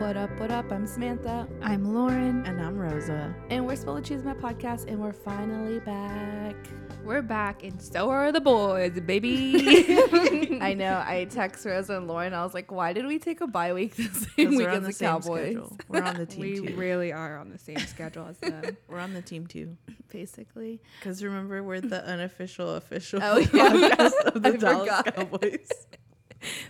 [0.00, 0.72] What up, what up?
[0.72, 1.46] I'm Samantha.
[1.62, 2.44] I'm Lauren.
[2.46, 3.34] And I'm Rosa.
[3.50, 6.56] And we're Spill the Cheese My podcast, and we're finally back.
[7.04, 9.54] We're back, and so are the boys, baby.
[10.60, 11.02] I know.
[11.06, 12.32] I text Rosa and Lauren.
[12.34, 14.04] I was like, why did we take a bye week the
[14.36, 15.50] same week as the, the Cowboys?
[15.52, 15.78] schedule.
[15.88, 16.76] We're on the team we too.
[16.76, 18.76] really are on the same schedule as them.
[18.88, 19.76] We're on the team too.
[20.08, 20.80] Basically.
[20.98, 23.46] Because remember, we're the unofficial official Oh, yeah.
[23.46, 25.14] podcast of the I Dallas forgot.
[25.14, 25.68] Cowboys.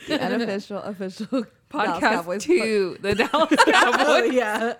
[0.08, 4.32] The unofficial, official Dallas Podcast Cowboys two, the Dallas Cowboys.
[4.32, 4.74] yeah.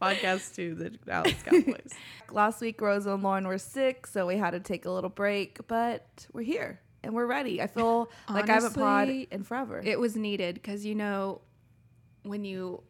[0.00, 1.92] Podcast to the Dallas Cowboys.
[2.30, 5.66] Last week, Rosa and Lauren were sick, so we had to take a little break,
[5.66, 7.60] but we're here and we're ready.
[7.62, 9.80] I feel like I haven't pod Honestly, in forever.
[9.84, 11.40] It was needed because you know
[12.22, 12.82] when you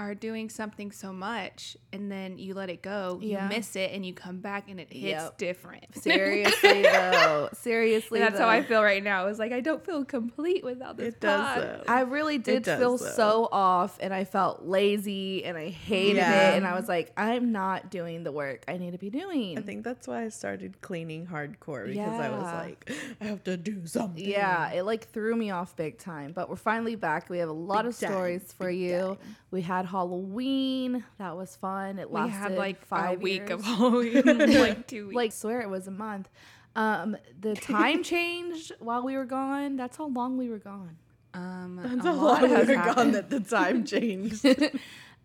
[0.00, 3.42] are doing something so much and then you let it go, Yeah.
[3.44, 5.38] you miss it, and you come back and it hits Yep.
[5.38, 5.84] different.
[6.02, 7.48] Seriously, though.
[7.52, 8.20] Seriously.
[8.20, 8.48] And that's how.
[8.48, 9.26] I feel right now.
[9.26, 11.82] It's like I don't feel complete without this It does, though.
[11.86, 12.96] I really did feel though.
[12.96, 16.52] so off and I felt lazy and I hated Yeah.
[16.52, 16.56] it.
[16.56, 19.58] And I was like, I'm not doing the work I need to be doing.
[19.58, 23.56] I think that's why I started cleaning hardcore because I was like, I have to
[23.58, 24.24] do something.
[24.24, 26.32] yeah, it like threw me off big time.
[26.32, 27.28] But we're finally back.
[27.28, 29.18] We have a lot Big of time, stories for big you.
[29.50, 31.04] We had Halloween.
[31.18, 31.98] That was fun.
[31.98, 33.50] It We lasted had like five a week years.
[33.50, 34.22] of Halloween,
[34.60, 35.16] like two weeks.
[35.16, 36.28] Like swear it was a month.
[36.76, 39.76] Um, the time changed while we were gone.
[39.76, 40.96] That's how long we were gone.
[41.34, 44.46] um, That's a a lot lot we has were gone that the time changed.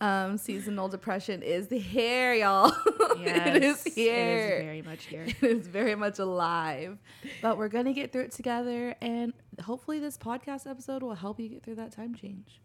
[0.02, 2.74] Um, seasonal depression is here, y'all.
[3.18, 4.14] Yes, it is here.
[4.14, 5.24] It is very much here.
[5.24, 6.98] It is very much alive.
[7.42, 8.94] But we're going to get through it together.
[9.02, 9.32] And
[9.64, 12.60] hopefully, this podcast episode will help you get through that time change.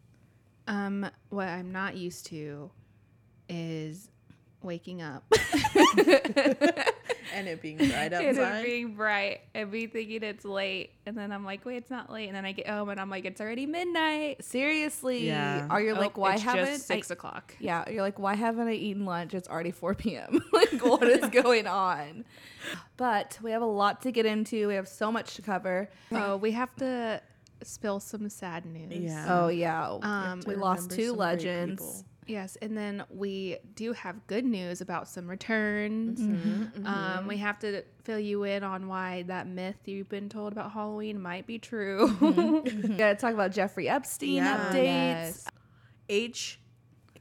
[0.71, 2.71] Um, what I'm not used to
[3.49, 4.09] is
[4.63, 5.25] waking up
[7.35, 11.33] and it being bright and it being bright and me thinking it's late, and then
[11.33, 13.41] I'm like, wait, it's not late, and then I get home and I'm like, it's
[13.41, 14.45] already midnight.
[14.45, 15.27] Seriously.
[15.27, 15.67] Yeah.
[15.69, 17.57] Are you like, Oh, why it's haven't just six I, o'clock?
[17.59, 19.35] Yeah, you're like, why haven't I eaten lunch?
[19.35, 20.45] It's already 4 p.m.
[20.53, 22.25] like, what is going on?
[22.97, 24.69] But we have a lot to get into.
[24.69, 25.91] We have so much to cover.
[26.11, 27.23] So we have to
[27.63, 29.03] spill some sad news.
[29.03, 29.27] Yeah.
[29.29, 29.99] Oh, yeah.
[30.03, 32.05] Um, we lost two legends.
[32.27, 36.21] Yes, and then we do have good news about some returns.
[36.21, 36.87] Mm-hmm.
[36.87, 40.71] Um, we have to fill you in on why that myth you've been told about
[40.71, 42.07] Halloween might be true.
[42.21, 42.61] We
[42.97, 44.71] got to talk about Jeffrey Epstein Yeah.
[44.71, 44.75] updates.
[44.75, 45.47] Yes.
[46.09, 46.61] H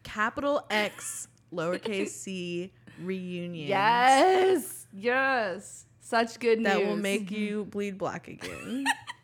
[0.03, 3.67] capital X lowercase c reunion.
[3.67, 4.85] Yes.
[4.93, 5.85] Yes.
[6.01, 6.65] Such good news.
[6.67, 8.85] That will make you bleed black again.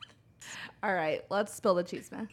[0.85, 2.29] All right, let's spill the cheese, man.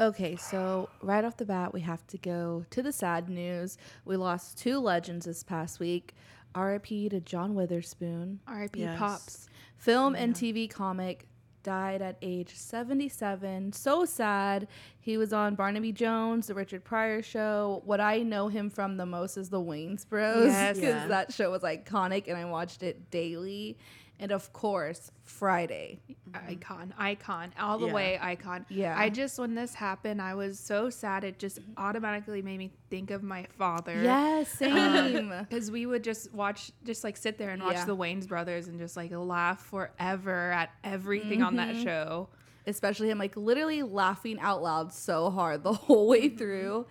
[0.00, 3.76] Okay, so right off the bat, we have to go to the sad news.
[4.04, 6.14] We lost two legends this past week.
[6.56, 8.38] RIP to John Witherspoon.
[8.46, 8.78] R.I.P.
[8.78, 8.96] Yes.
[8.96, 9.48] Pops.
[9.76, 11.26] Film and TV comic
[11.68, 13.74] died at age 77.
[13.74, 14.68] So sad.
[15.00, 17.82] He was on Barnaby Jones, the Richard Pryor show.
[17.84, 20.46] What I know him from the most is the Wayans Bros.
[20.46, 20.76] Yes.
[20.80, 21.06] Because Yeah.
[21.08, 23.76] that show was iconic and I watched it daily.
[24.20, 26.00] And of course, Friday.
[26.48, 27.92] Icon, icon, all the Yeah.
[27.94, 28.66] way icon.
[28.68, 28.94] Yeah.
[28.98, 31.22] I just, when this happened, I was so sad.
[31.24, 34.02] It just automatically made me think of my father.
[34.02, 35.32] Yeah, same.
[35.38, 37.84] Because we would just watch, just like sit there and watch Yeah.
[37.84, 41.74] the Wayans brothers and just like laugh forever at everything on Mm-hmm.
[41.74, 42.28] that show.
[42.66, 46.84] especially him like literally laughing out loud so hard the whole way through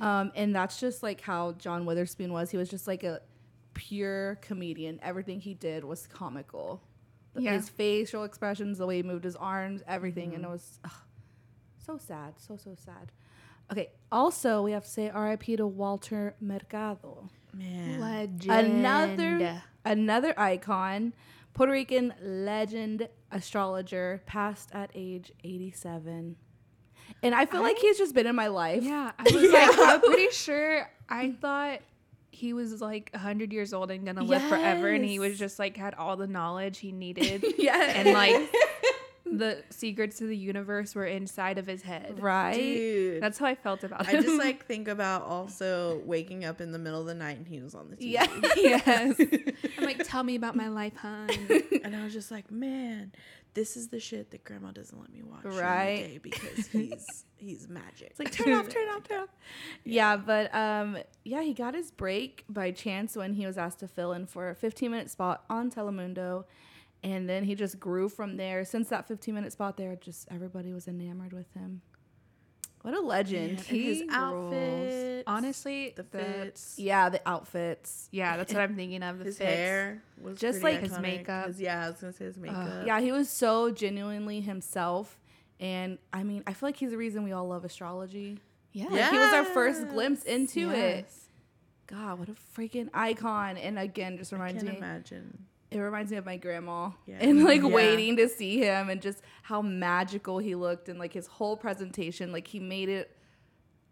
[0.00, 3.20] um, and that's just like how john witherspoon was he was just like a
[3.78, 6.82] pure comedian everything he did was comical
[7.36, 7.52] Yeah.
[7.52, 10.50] his facial expressions the way he moved his arms everything and mm-hmm.
[10.50, 10.90] it was ugh,
[11.86, 13.12] so sad so so sad
[13.70, 18.00] okay also we have to say rip to walter mercado Man.
[18.00, 18.50] Legend.
[18.50, 21.14] another another icon
[21.54, 26.34] puerto rican legend astrologer passed at age 87
[27.22, 30.00] and i feel like he's just been in my life Yeah, I was like, I'm
[30.00, 30.90] pretty sure.
[31.08, 31.80] I thought
[32.38, 35.76] he was like 100 years old and gonna live forever, and he was just like
[35.76, 37.44] had all the knowledge he needed.
[37.80, 38.48] and like
[39.32, 42.20] the secrets of the universe were inside of his head.
[42.20, 43.22] right Dude.
[43.22, 44.08] That's how I felt about it.
[44.08, 44.22] I him.
[44.22, 47.60] just like think about also waking up in the middle of the night and he
[47.60, 48.12] was on the TV.
[48.12, 48.26] yeah
[48.56, 49.20] yes.
[49.78, 51.28] I'm like, tell me about my life, hon.
[51.84, 53.12] And I was just like, man,
[53.54, 55.96] this is the shit that grandma doesn't let me watch Right.
[56.06, 58.08] day because he's he's magic.
[58.10, 59.28] It's like turn off, turn off, turn off.
[59.84, 63.88] Yeah, but um, yeah, he got his break by chance when he was asked to
[63.88, 66.44] fill in for a 15 minute spot on Telemundo,
[67.02, 68.64] and then he just grew from there.
[68.64, 71.82] Since that 15 minute spot there, just everybody was enamored with him.
[72.82, 73.40] What a legend!
[73.40, 74.12] Man, and his He rules.
[74.14, 78.08] outfits, Honestly, the that's- fits, Yeah, the outfits.
[78.12, 79.18] Yeah, that's what I'm thinking of.
[79.18, 79.50] The his fits.
[79.50, 81.02] hair was Just pretty like his makeup.
[81.18, 81.44] makeup.
[81.46, 82.86] 'Cause, Yeah, I was gonna say his makeup.
[82.86, 85.18] Yeah, he was so genuinely himself,
[85.60, 88.38] And I mean, I feel like he's the reason we all love astrology.
[88.72, 88.84] Yeah.
[88.86, 91.04] Like, he was our first glimpse into it.
[91.06, 91.28] Yes.
[91.88, 93.56] God, what a freaking icon!
[93.56, 94.78] And again, just I reminds can't me.
[94.78, 95.46] imagine.
[95.70, 97.16] It reminds me of my grandma Yeah.
[97.20, 97.68] and like Yeah.
[97.68, 102.32] waiting to see him and just how magical he looked and like his whole presentation.
[102.32, 103.14] Like he made it.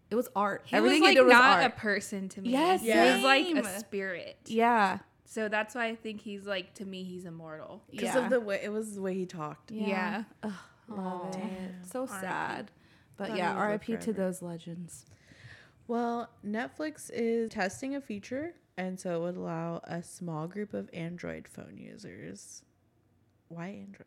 [0.09, 0.63] It was art.
[0.65, 1.65] He Everything was he like did was not art.
[1.65, 2.49] a person to me.
[2.51, 4.37] Yes, he was like a spirit.
[4.45, 7.83] yeah, So that's why I think he's like to me he's immortal.
[7.91, 8.23] Because yeah.
[8.23, 9.69] of the way it was the way he talked.
[9.71, 10.23] Yeah.
[10.43, 10.53] Ugh,
[10.87, 11.33] love it.
[11.33, 11.83] Damn.
[11.83, 12.21] So R.I.P.
[12.21, 12.71] sad.
[13.17, 15.05] But Thought yeah, he would live RIP to those legends.
[15.87, 20.89] Well, Netflix is testing a feature, and so it would allow a small group of
[20.93, 22.63] Android phone users.
[23.49, 24.05] Why Android?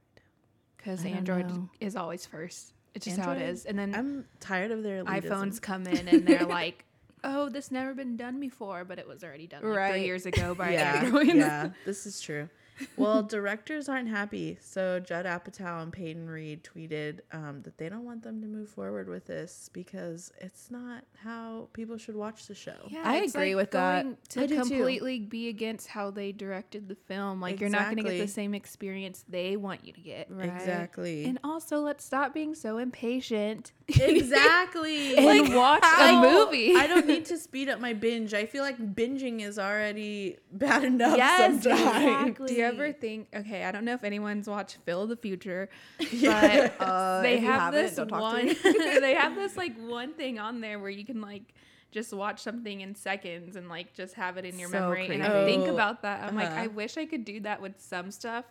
[0.76, 1.69] Because Android know.
[1.81, 2.72] is always first.
[2.94, 3.67] It's just how it is.
[3.67, 5.22] And then I'm tired of their elitism.
[5.22, 6.84] iPhones come in and they're like,
[7.22, 9.93] oh, this never been done before, but it was already done like Right.
[9.93, 11.26] three years ago by yeah, Android.
[11.34, 12.49] yeah, this is true.
[12.97, 14.59] Well, directors aren't happy.
[14.61, 18.69] So Judd Apatow and Peyton Reed tweeted um, that they don't want them to move
[18.69, 22.77] forward with this because it's not how people should watch the show.
[22.88, 24.03] Yeah, I agree like with that.
[24.05, 24.61] going I To too.
[24.61, 27.41] completely be against how they directed the film.
[27.41, 30.31] Like, you're not going to get the same experience they want you to get.
[30.31, 30.49] Right.
[30.49, 31.25] Exactly.
[31.25, 35.17] And also, let's stop being so impatient exactly.
[35.19, 36.75] and watch a movie.
[36.77, 38.35] I don't need to speed up my binge.
[38.35, 42.29] I feel like binging is already bad enough Yes, sometimes.
[42.29, 42.55] exactly.
[42.70, 43.28] Ever think?
[43.34, 45.69] Okay, I don't know if anyone's watched Phil the Future,
[46.12, 46.70] Yeah.
[46.78, 48.56] but Uh, they have this don't talk to one.
[49.00, 51.55] they have this like one thing on there where you can like
[51.90, 55.08] just watch something in seconds and like just have it in your So memory.
[55.08, 56.22] And I think Oh, about that.
[56.22, 56.61] I'm like, uh-huh.
[56.62, 58.44] I wish I could do that with some stuff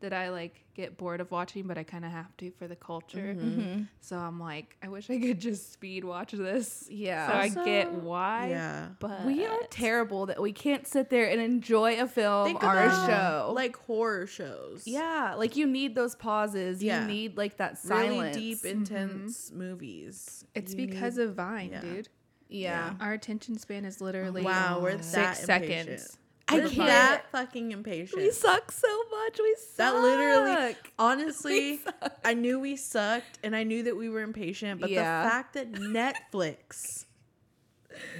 [0.00, 2.76] that I like get bored of watching, but I kind of have to for the
[2.76, 3.34] culture.
[3.34, 3.82] Mm-hmm.
[4.02, 6.86] So I'm like, I wish I could just speed watch this.
[6.90, 7.28] Yeah.
[7.28, 8.48] So I get why.
[8.50, 8.88] Yeah.
[9.00, 12.76] But we are terrible that we can't sit there and enjoy a film Think or
[12.76, 13.52] a show.
[13.54, 14.82] Like horror shows.
[14.86, 16.82] yeah, like you need those pauses.
[16.82, 17.02] Yeah.
[17.02, 18.36] You need like that Really silence.
[18.36, 20.44] deep, intense movies.
[20.54, 21.80] It's You because need- of Vine, yeah.
[21.80, 22.08] dude.
[22.48, 22.94] yeah.
[23.00, 25.70] Our attention span is literally Wow, we're six that seconds.
[25.88, 26.16] impatient.
[26.48, 28.22] I We're can't- that fucking impatient.
[28.22, 29.38] We suck so much.
[29.42, 29.76] We suck.
[29.78, 31.80] That literally, honestly,
[32.24, 35.24] I knew we sucked and I knew that we were impatient, but Yeah.
[35.24, 37.06] the fact that Netflix,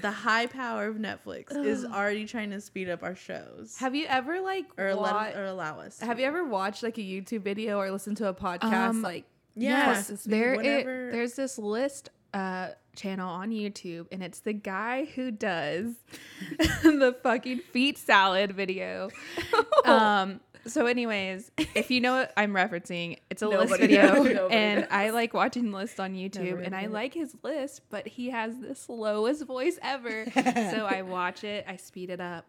[0.03, 4.07] the high power of Netflix, is already trying to speed up our shows Have you
[4.09, 6.01] ever like or, wa- let, or allow us.
[6.01, 6.23] have to.
[6.23, 9.25] you ever watched like a YouTube video or listened to a podcast Um, like
[9.55, 10.03] Yeah.
[10.09, 15.31] This There it- there's this list uh channel on YouTube and it's the guy who
[15.31, 15.95] does
[16.59, 19.11] the fucking feet salad video.
[19.85, 24.49] Um so anyways, if you know what I'm referencing, it's a list video knows.
[24.51, 24.89] And.
[24.91, 26.95] I like watching lists on YouTube Never and I heard of it.
[26.95, 30.25] like his list, but he has the slowest voice ever.
[30.35, 32.45] so I watch it, I speed it up.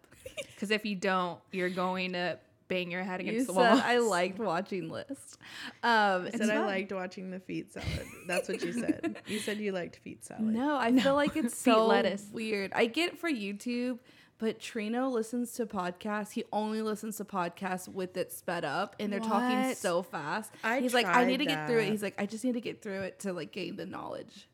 [0.60, 3.82] Cuz if you don't, you're going to bang your head you against said the wall.
[3.84, 5.38] I liked watching lists.
[5.84, 8.08] Um, I said I liked watching the feet salad.
[8.28, 9.18] That's what you said.
[9.28, 10.44] You said you liked feet salad.
[10.44, 12.26] No, I feel like it's so lettuce.
[12.32, 12.72] weird.
[12.74, 14.00] I get it for YouTube,
[14.38, 16.32] but Trino listens to podcasts.
[16.32, 20.52] He only listens to podcasts with it sped up, and they're talking so fast.
[20.64, 21.90] I He's like, I need to tried get through it.
[21.90, 24.48] He's like, I just need to get through it to like gain the knowledge.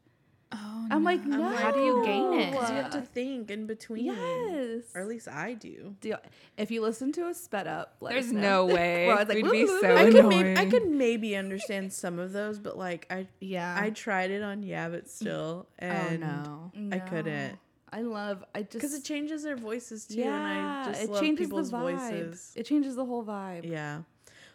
[0.53, 1.39] Oh, I'm like, no.
[1.39, 2.51] like, How do you gain it?
[2.51, 4.05] Because you have to think in between.
[4.05, 4.83] Yes.
[4.93, 5.95] Or at least I do.
[6.01, 6.17] Do you-
[6.57, 8.67] if you listen to a sped up, let There's us know.
[8.67, 9.07] no way.
[9.07, 12.19] Where I was like, We'd be so I could, maybe, I could maybe understand some
[12.19, 13.75] of those, but like I Yeah.
[13.79, 16.71] I tried it on Yeah, but still, Oh and no.
[16.91, 17.57] I couldn't.
[17.91, 18.43] I love.
[18.55, 20.25] I just because it changes their voices too, yeah.
[20.35, 20.43] and
[20.87, 21.97] I just it love changes people's the vibe.
[22.09, 22.51] voices.
[22.55, 23.69] It changes the whole vibe.
[23.69, 24.01] Yeah.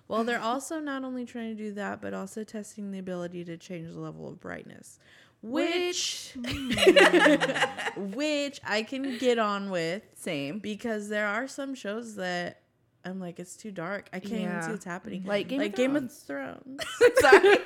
[0.08, 3.56] Well, they're also not only trying to do that, but also testing the ability to
[3.58, 4.98] change the level of brightness,
[5.42, 6.32] which
[7.96, 10.58] which I can get on with Same.
[10.58, 12.62] because there are some shows that
[13.04, 14.08] I'm like it's too dark.
[14.12, 14.60] I can't even Yeah.
[14.62, 15.24] see what's happening.
[15.24, 16.82] Like Game like of Game of Thrones.
[16.98, 17.18] Thrones.
[17.20, 17.58] Sorry.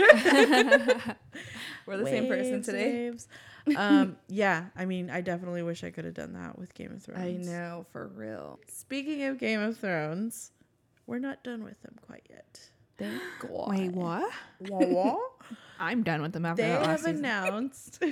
[1.86, 3.10] We're the same person Waves, today.
[3.10, 3.28] waves.
[3.76, 7.02] um, yeah, I mean, I definitely wish I could have done that with Game of
[7.02, 7.48] Thrones.
[7.48, 8.58] I know for real.
[8.68, 10.50] Speaking of Game of Thrones,
[11.06, 12.60] we're not done with them quite yet.
[12.98, 13.68] Thank God.
[13.70, 14.30] Wait, what?
[14.68, 15.16] Wah wah.
[15.80, 17.16] I'm done with them after they that have season.
[17.16, 18.02] announced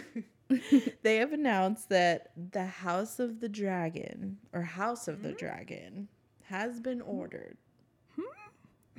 [1.03, 5.23] they have announced that the House of the Dragon or House of Hmm?
[5.29, 6.09] the Dragon
[6.45, 7.57] has been ordered.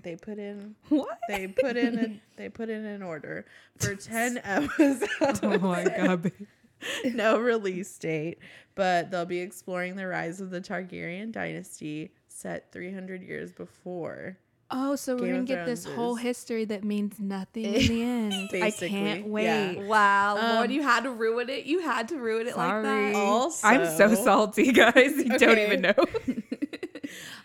[0.04, 1.20] They put in What?
[1.28, 3.46] they put in a, they put in an order
[3.78, 5.40] for 10 episodes.
[5.44, 6.24] Oh my god.
[6.24, 7.14] babe.
[7.14, 8.40] no release date,
[8.74, 14.38] but they'll be exploring the rise of the Targaryen dynasty set 300 years before.
[14.72, 18.50] Oh, so we're gonna get this Thrones whole history that means nothing in the end.
[18.64, 19.44] I can't wait.
[19.44, 19.84] yeah.
[19.84, 21.66] Wow, Lord, Um, you had to ruin it.
[21.66, 22.84] You had to ruin it Sorry.
[22.84, 23.20] like that.
[23.20, 25.18] Also- I'm so salty, guys.
[25.18, 25.94] You don't even know.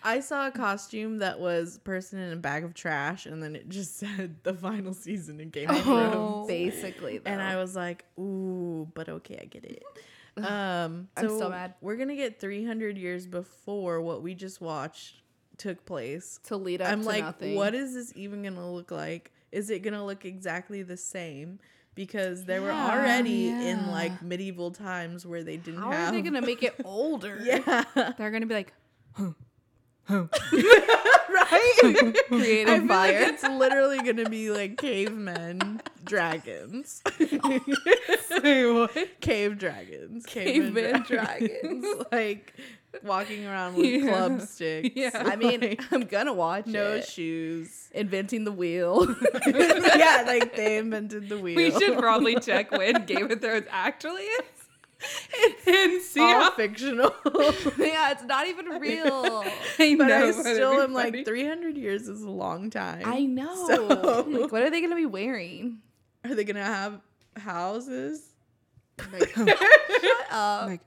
[0.05, 3.69] I saw a costume that was person in a bag of trash, and then it
[3.69, 6.15] just said the final season in Game of Thrones.
[6.17, 6.45] Oh.
[6.47, 7.43] Basically, And.
[7.43, 9.83] I was like, ooh, but okay, I get it.
[10.39, 11.75] Um, I'm so mad.
[11.81, 15.23] We're gonna get 300 years before what we just watched
[15.59, 16.41] took place.
[16.45, 16.99] to lead up to nothing.
[16.99, 17.55] I'm to like, nothing.
[17.57, 19.33] what is this even gonna look like?
[19.53, 21.59] Is it gonna look exactly the same?
[21.95, 22.91] Because were Yeah.
[22.91, 25.99] already in like medieval times where they didn't How have.
[26.01, 27.41] How are they gonna make it older?
[27.43, 27.85] yeah,
[28.19, 28.73] They're gonna be like,
[30.09, 30.31] right.
[32.29, 33.21] Creating I feel fire.
[33.23, 37.03] like it's literally gonna be like cavemen dragons.
[39.21, 40.27] Cave dragons.
[40.27, 41.85] Caveman dragons.
[42.13, 42.55] like
[43.03, 44.09] walking around with Yeah.
[44.09, 44.97] club sticks.
[44.97, 45.11] Yeah.
[45.15, 47.07] I mean, Like, I'm gonna watch no it.
[47.07, 47.89] shoes.
[47.93, 49.07] Inventing the wheel.
[49.47, 51.57] yeah, like they invented the wheel.
[51.57, 54.45] we should probably check when Game of Thrones actually is.
[55.67, 57.15] and see all fictional.
[57.79, 59.45] yeah, it's not even real.
[59.79, 63.03] I but I still am like 300 years is a long time.
[63.05, 63.67] I know.
[63.69, 65.79] So- Like, what are they gonna be wearing?
[66.25, 67.01] Are they gonna have
[67.37, 68.23] houses?
[68.99, 69.37] Shut
[70.31, 70.69] up.
[70.69, 70.81] like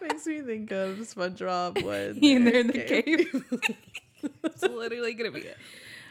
[0.00, 3.44] Makes me think of SpongeBob when and they're they're in the cave.
[4.44, 5.56] it's literally gonna be it.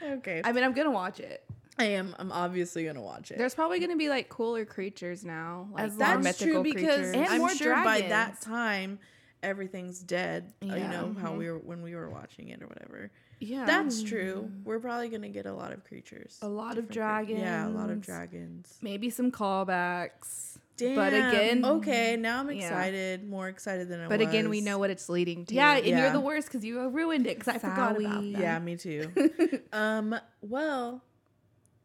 [0.03, 1.43] okay, I mean, I'm gonna watch it.
[1.77, 2.15] I am.
[2.19, 3.37] I'm obviously gonna watch it.
[3.37, 6.83] There's probably gonna be like cooler creatures now, like As more That's mythical true because
[6.95, 7.15] creatures.
[7.15, 8.99] And I'm more sure by that time
[9.43, 10.53] everything's dead.
[10.63, 10.91] uh, You Yeah.
[10.91, 13.11] know how we were when we were watching it or whatever.
[13.41, 14.49] Yeah, That's true.
[14.63, 16.39] We're probably gonna get a lot of creatures.
[16.41, 18.05] A lot of Different crea- Yeah, a lot of dragons.
[18.31, 18.77] dragons.
[18.81, 20.57] maybe some callbacks.
[20.77, 20.95] Damn.
[20.95, 22.15] But again- okay.
[22.17, 22.65] Now I'm Yeah.
[22.67, 23.29] excited.
[23.29, 24.27] More excited than I but was.
[24.29, 25.53] again, we know what it's leading to.
[25.53, 25.99] Yeah, and Yeah.
[26.03, 28.31] you're the worst because you ruined it because I forgot about Sorry.
[28.33, 28.41] that.
[28.41, 29.11] Yeah, me too.
[29.73, 30.15] um.
[30.41, 31.01] Well,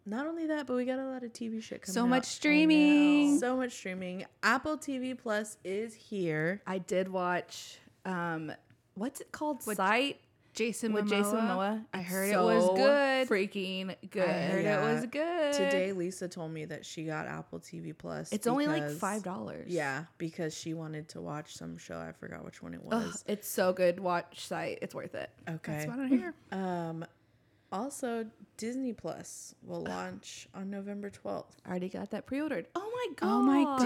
[0.07, 1.95] not only that, but we got a lot of TV shit coming.
[1.95, 2.09] so out.
[2.09, 3.39] much streaming.
[3.39, 4.25] So much streaming.
[4.43, 6.63] Apple TV Plus is here.
[6.67, 7.79] I did watch.
[8.05, 8.53] Um,
[8.95, 9.63] what's it called?
[9.65, 10.21] What- Sight
[10.53, 11.11] Jason with Momoa.
[11.11, 11.85] Jason Momoa.
[11.95, 13.29] I heard it was good.
[13.29, 14.29] Freaking good.
[14.29, 14.91] I heard Yeah.
[14.91, 15.53] it was good.
[15.53, 18.33] Today, Lisa told me that she got Apple TV Plus.
[18.33, 19.71] It's only like five dollars.
[19.71, 21.99] Yeah, because she wanted to watch some show.
[21.99, 23.25] I forgot which one it Ugh, was.
[23.29, 24.01] it's so good.
[24.01, 24.81] Watch Sight.
[24.83, 25.31] It's worth it.
[25.49, 25.73] okay.
[25.73, 26.35] That's what I hear.
[26.51, 27.05] Um,
[27.73, 31.45] also, Disney Plus will launch on November 12th.
[31.65, 32.67] I already got that pre-ordered.
[32.75, 33.27] Oh my god.
[33.29, 33.79] Oh my god!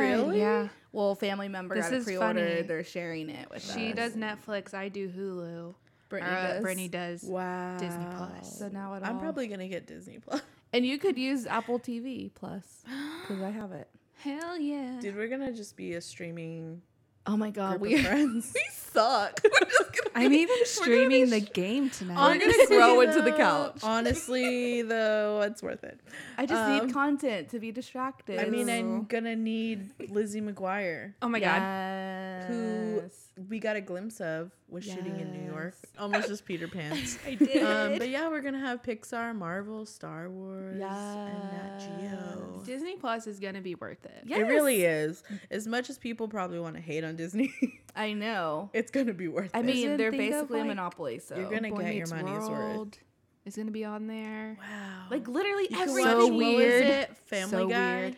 [0.24, 0.40] really?
[0.40, 0.68] Yeah.
[0.92, 2.48] Well, family member This got a is pre-order.
[2.48, 2.62] funny.
[2.62, 3.96] They're sharing it with She us.
[3.96, 4.72] does Netflix.
[4.74, 5.74] I do Hulu.
[6.08, 6.62] Brittany uh, does.
[6.62, 7.22] Brittany does.
[7.22, 7.76] Wow.
[7.78, 8.58] Disney Plus.
[8.58, 10.40] So now it I'm all- probably going to get Disney Plus.
[10.72, 12.82] And you could use Apple TV Plus
[13.22, 13.88] because I have it.
[14.20, 14.98] Hell yeah!
[15.00, 16.82] Dude, we're going to just be a streaming
[17.28, 18.52] Oh my god, we of friends.
[18.54, 19.38] we suck.
[19.44, 22.16] We're just gonna I'm even we're gonna streaming be the game tonight.
[22.16, 23.80] Honestly, grow into the couch.
[23.82, 26.00] Honestly, though, it's worth it.
[26.38, 28.40] I just Um, need content to be distracted.
[28.40, 32.46] I mean, I'm going to need Lizzie McGuire, oh my god!
[32.48, 33.02] who
[33.48, 35.74] we got a glimpse of was shooting in New York.
[35.98, 37.18] Almost just Peter Pans.
[37.26, 37.62] I did.
[37.62, 42.62] um, but yeah, we're gonna have Pixar, Marvel, Star Wars, and Nat Geo.
[42.64, 44.22] Disney Plus is gonna be worth it.
[44.24, 44.40] Yes.
[44.40, 45.22] It really is.
[45.50, 47.52] As much as people probably want to hate on Disney,
[47.96, 48.70] I know.
[48.72, 49.56] it's gonna be worth it.
[49.56, 49.66] I it.
[49.66, 52.48] mean, they're think of, basically a monopoly, so You're gonna Boy get your Meets money's
[52.48, 52.98] worth.
[53.46, 54.56] Is gonna be on there.
[54.60, 55.06] Wow.
[55.10, 56.84] like literally You can every watch- So what was weird.
[56.86, 57.16] it?
[57.26, 57.96] Family So Guy.
[58.00, 58.16] weird.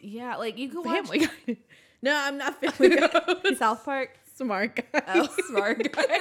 [0.00, 1.56] Yeah, like you could watch Family Guy.
[2.02, 3.54] No, I'm not Family Guy.
[3.56, 4.18] South Park.
[4.34, 5.02] Smart guy.
[5.08, 6.18] Oh, Smart guy.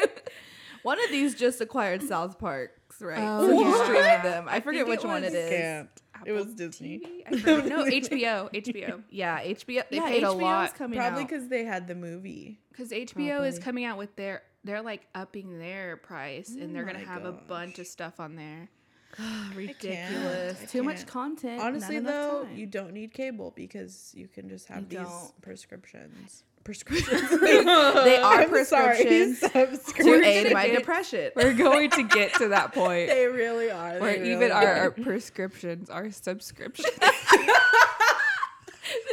[0.84, 3.18] One of these just acquired South Parks, right?
[3.22, 3.84] Oh, so he's yeah.
[3.84, 4.48] streaming them.
[4.50, 5.50] I, I forget which it one it is.
[5.50, 5.90] Can't.
[6.26, 7.00] It was Disney.
[7.00, 7.24] TV?
[7.28, 8.54] I no, HBO.
[8.54, 9.04] HBO.
[9.10, 9.84] Yeah, HBO.
[9.90, 10.76] They yeah, paid a HBO is lot.
[10.76, 12.60] coming Probably because they had the movie.
[12.72, 16.86] Because HBO is coming out with their, they're like upping their price, and Oh they're
[16.86, 18.70] gonna my have a bunch of stuff on there.
[19.56, 20.60] ridiculous.
[20.62, 21.08] I Too much can't.
[21.08, 21.62] content.
[21.62, 22.56] Honestly, though, time.
[22.56, 25.42] you don't need cable because you can just have You these don't.
[25.42, 26.44] prescriptions.
[26.64, 27.30] Prescriptions.
[27.42, 29.40] they are I'm sorry, prescriptions
[29.98, 31.32] to aid my get- depression.
[31.36, 34.00] We're going to get to that point They really are.
[34.00, 34.80] where They even really our, are.
[34.84, 36.88] our prescriptions are subscriptions.
[37.00, 37.08] they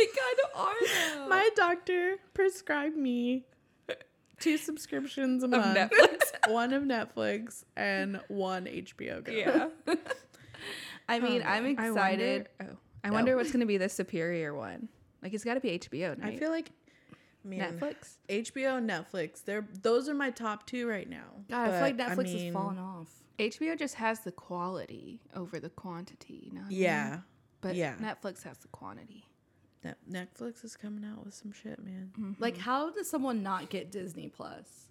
[0.06, 0.74] kind of are.
[1.16, 1.28] Though.
[1.28, 3.44] My doctor prescribed me
[4.38, 5.76] two subscriptions a of month.
[5.78, 6.20] Netflix.
[6.48, 9.32] One of Netflix and one HBO Go.
[9.32, 9.68] Yeah.
[11.08, 12.48] I mean, Oh, I'm I excited.
[12.60, 12.64] Oh.
[12.64, 13.14] wonder, oh, I No.
[13.14, 14.88] wonder what's going to be the superior one.
[15.22, 16.28] Like it's got to be HBO, now.
[16.28, 16.70] I feel like
[17.44, 18.16] man, Netflix.
[18.28, 19.44] HBO, Netflix.
[19.44, 21.24] They're those are my top two right now.
[21.50, 23.08] God, I feel like But, Netflix mean, has fallen off.
[23.38, 26.42] HBO just has the quality over the quantity.
[26.46, 26.78] You know I mean?
[26.78, 27.18] Yeah,
[27.62, 27.94] But yeah.
[28.00, 29.24] Netflix has the quantity.
[29.82, 32.36] Net- Netflix is coming out with some shit, man.
[32.38, 34.86] Like, how does someone not get Disney Plus?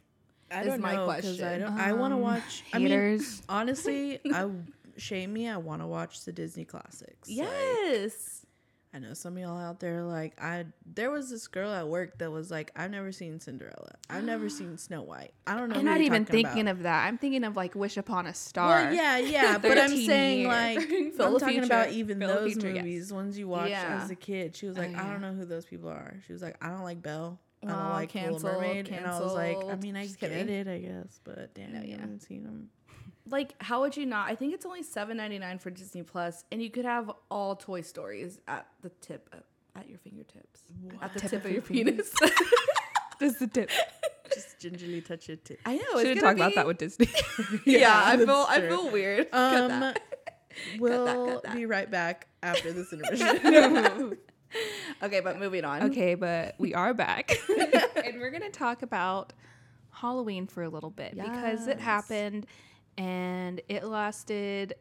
[0.52, 1.60] I don't my know 'cause I question.
[1.62, 1.80] don't.
[1.80, 2.64] I want to Um, watch.
[2.74, 4.50] I mean, honestly, I
[4.98, 5.48] shame me.
[5.48, 7.30] I want to watch the Disney classics.
[7.30, 8.39] Like, Yes.
[8.92, 10.66] I know some of y'all out there like I
[10.96, 13.92] there was this girl at work that was like I've never seen Cinderella.
[14.10, 15.32] I've never seen Snow White.
[15.46, 15.76] I don't know.
[15.76, 16.72] I'm not even thinking about.
[16.78, 17.06] of that.
[17.06, 18.70] I'm thinking of like Wish Upon a Star.
[18.86, 20.80] Well, yeah, yeah, but I'm saying like
[21.20, 24.02] I'm talking about even Fill those future, movies, ones you watched Yeah.
[24.04, 24.56] as a kid.
[24.56, 25.18] She was Oh, like, I don't uh-huh.
[25.20, 26.16] know who those people are.
[26.26, 27.40] She was like, I don't like Belle.
[27.62, 28.88] I don't Aw, like Little canceled, Mermaid.
[28.90, 30.48] And I was like, I mean, I Just get kidding.
[30.56, 32.00] it, I guess, but damn, No, yeah.
[32.00, 32.70] haven't seen them.
[33.30, 34.30] Like, how would you not?
[34.30, 37.56] I think it's only seven ninety nine for Disney Plus, and you could have all
[37.56, 39.42] Toy Stories at the tip of,
[39.76, 40.62] at your fingertips,
[41.02, 42.14] at the tip, of your penis.
[43.20, 43.70] Just the tip.
[44.34, 45.44] Just gingerly touch it.
[45.44, 45.58] Too.
[45.66, 45.84] I know.
[45.96, 47.10] We should talk have about that with Disney.
[47.66, 49.32] Yeah, I that's feel I feel weird.
[49.32, 50.02] Cut Um, that.
[50.80, 51.56] we'll cut that.
[51.56, 54.18] be right back after this intermission.
[55.04, 55.84] Okay, but moving on.
[55.92, 57.32] Okay, but we are back.
[58.04, 59.34] and we're going to talk about
[59.92, 62.48] Halloween for a little bit because it happened
[63.00, 64.74] and it lasted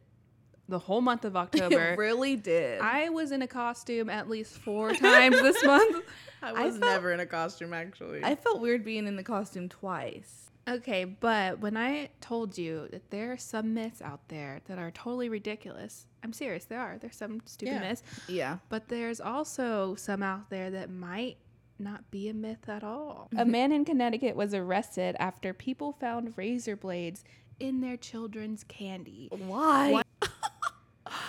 [0.69, 1.93] the whole month of October.
[1.93, 2.81] It really did.
[2.81, 6.05] I was in a costume at least four times this month.
[6.43, 8.23] I I was felt- never in a costume actually.
[8.23, 10.45] I felt weird being in the costume twice.
[10.69, 14.91] Okay, but when I told you that there are some myths out there that are
[14.91, 16.99] totally ridiculous, I'm serious, there are.
[16.99, 17.81] There's some stupid Yeah.
[17.89, 18.59] myths, Yeah.
[18.69, 21.39] but there's also some out there that might
[21.79, 23.31] not be a myth at all.
[23.39, 27.25] a man in Connecticut was arrested after people found razor blades
[27.61, 29.29] in their children's candy.
[29.31, 30.03] Why?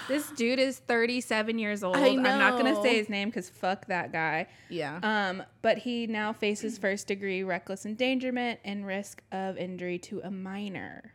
[0.09, 1.95] This dude is 37 years old.
[1.95, 4.47] I I'm not going to say his name because fuck that guy.
[4.67, 4.99] Yeah.
[5.03, 10.31] Um, but he now faces first degree reckless endangerment and risk of injury to a
[10.31, 11.13] minor.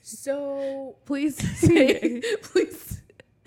[0.00, 2.97] so please say, please,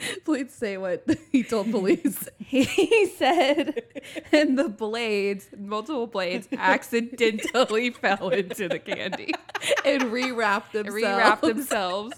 [0.25, 2.27] please say what he told police.
[2.37, 3.81] He said,
[4.33, 9.33] and the blades, multiple blades, accidentally fell into the candy,
[9.85, 11.01] and rewrapped themselves.
[11.01, 12.13] rewrapped themselves.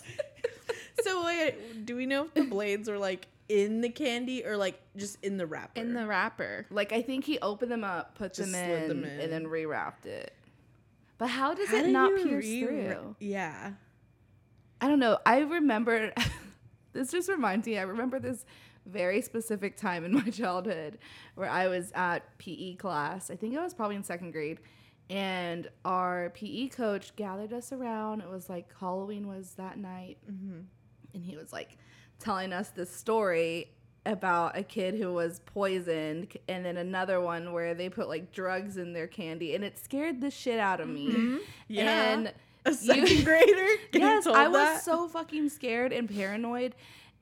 [1.04, 4.82] so wait, do we know if the blades were like in the candy or like
[4.98, 5.80] just in the wrapper?
[5.80, 6.66] in the wrapper.
[6.72, 9.20] Like I think he opened them up, put them in, them in.
[9.20, 10.34] and then rewrapped it.
[11.20, 13.16] But how does How it not pierce re- through?
[13.20, 13.74] Yeah.
[14.81, 15.20] I don't know.
[15.25, 16.12] I remember.
[16.94, 17.77] This just reminds me.
[17.77, 18.46] I remember this
[18.86, 20.98] very specific time in my childhood
[21.36, 23.29] where I was at PE class.
[23.29, 24.60] I think I was probably in second grade,
[25.10, 28.22] and our PE coach gathered us around.
[28.22, 30.62] It was like Halloween was that night, mm-hmm.
[31.14, 31.77] and he was like
[32.20, 33.70] telling us this story
[34.06, 38.77] about a kid who was poisoned and then another one where they put like drugs
[38.77, 41.38] in their candy and it scared the shit out of me mm-hmm.
[41.70, 42.12] Yeah.
[42.12, 42.34] and
[42.66, 43.68] A second grader?
[43.92, 44.84] getting yes told i was that?
[44.84, 46.76] so fucking scared and paranoid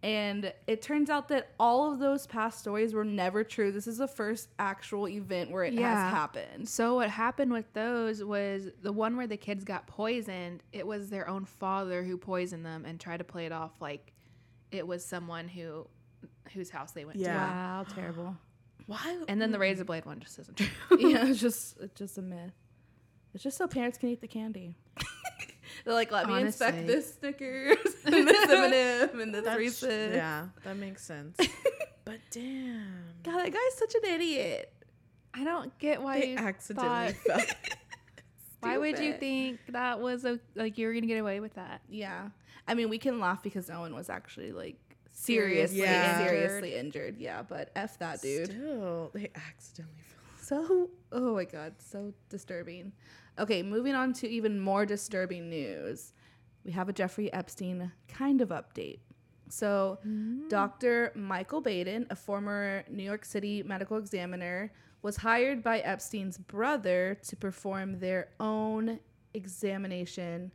[0.03, 3.97] and it turns out that all of those past stories were never true this is
[3.99, 5.93] the first actual event where it Yeah.
[6.05, 10.63] has happened So what happened with those was the one where the kids got poisoned.
[10.73, 14.11] It was their own father who poisoned them and tried to play it off like
[14.71, 15.85] it was someone who
[16.53, 17.33] whose house they went Yeah.
[17.33, 17.39] to.
[17.39, 18.35] wow terrible
[18.87, 19.23] Why?
[19.27, 19.87] And then the razor mm.
[19.87, 20.67] blade one just isn't true.
[20.99, 22.53] yeah it's just it's just a myth
[23.35, 24.75] it's just so parents can eat the candy
[25.85, 30.77] they're like let me inspect this snickers and this m&m and this reese's yeah, that
[30.77, 31.37] makes sense.
[32.05, 33.03] but damn.
[33.23, 34.73] god that guy's such an idiot
[35.33, 37.55] I don't get why They you accidentally thought- fell.
[38.59, 41.81] Why would you think that was a like you were gonna get away with that?
[41.89, 42.29] Yeah.
[42.67, 44.75] I mean, we can laugh because no one was actually like
[45.13, 46.17] Seriously seriously, Yeah.
[46.27, 47.17] seriously injured.
[47.17, 48.47] Yeah, but f that dude.
[48.51, 50.67] Still, they accidentally fell.
[50.67, 52.91] So, oh my god, so disturbing.
[53.39, 56.13] Okay, moving on to even more disturbing news.
[56.63, 58.99] We have a Jeffrey Epstein kind of update.
[59.49, 60.47] So, mm-hmm.
[60.47, 61.11] Dr.
[61.15, 67.35] Michael Baden, a former New York City medical examiner, was hired by Epstein's brother to
[67.35, 68.99] perform their own
[69.33, 70.51] examination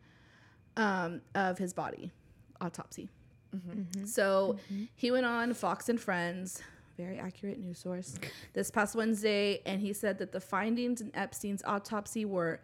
[0.76, 2.12] um, of his body,
[2.60, 3.10] autopsy.
[3.54, 4.04] Mm-hmm.
[4.04, 4.84] So mm-hmm.
[4.94, 6.62] he went on Fox and Friends,
[6.96, 8.18] very accurate news source,
[8.52, 12.60] this past Wednesday, and he said that the findings in Epstein's autopsy were,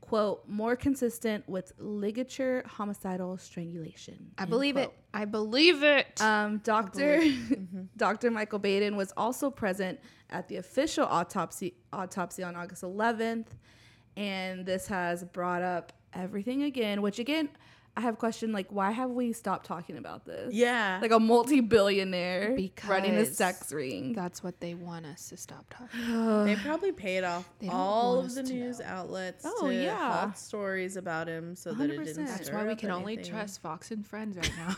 [0.00, 4.30] quote, more consistent with ligature homicidal strangulation.
[4.38, 4.92] I believe it.
[5.12, 6.20] I believe it.
[6.20, 7.22] Um, Doctor
[7.96, 8.30] Dr.
[8.30, 9.98] Michael Baden was also present
[10.30, 13.48] at the official autopsy autopsy on August 11th,
[14.16, 17.02] and this has brought up everything again.
[17.02, 17.48] Which again,
[17.94, 20.54] I have a question like, why have we stopped talking about this?
[20.54, 20.98] Yeah.
[21.02, 24.14] like a multi-billionaire running a sex ring.
[24.14, 26.44] That's what they want us to stop talking.
[26.46, 28.86] they probably paid off all of the news know.
[28.86, 30.20] outlets Oh, to yeah.
[30.20, 32.28] halt stories about him so that it didn't 100%.
[32.28, 34.74] That's why we up can only trust Fox and Friends right now.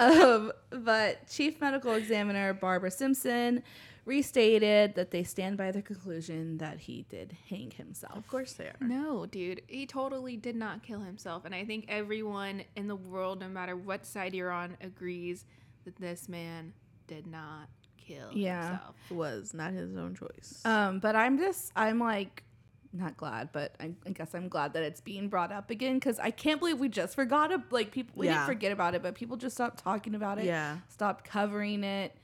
[0.00, 3.62] um, but Chief Medical Examiner Barbara Sampson
[4.04, 8.16] restated that they stand by the conclusion that he did hang himself.
[8.16, 8.76] Of course they are.
[8.80, 13.40] no, dude, he totally did not kill himself, and I think everyone in the world,
[13.40, 15.44] no matter what side you're on, agrees
[15.84, 16.72] that this man
[17.06, 18.68] did not kill Yeah.
[18.70, 18.94] himself.
[19.10, 20.60] Was not his own choice.
[20.64, 22.42] Um, but I'm just, I'm like,
[22.92, 26.18] not glad, but I, I guess I'm glad that it's being brought up again because
[26.18, 27.52] I can't believe we just forgot.
[27.52, 28.34] ab- Like people, we Yeah.
[28.34, 30.46] didn't forget about it, but people just stopped talking about it.
[30.46, 30.78] Yeah.
[30.88, 32.16] stopped covering it,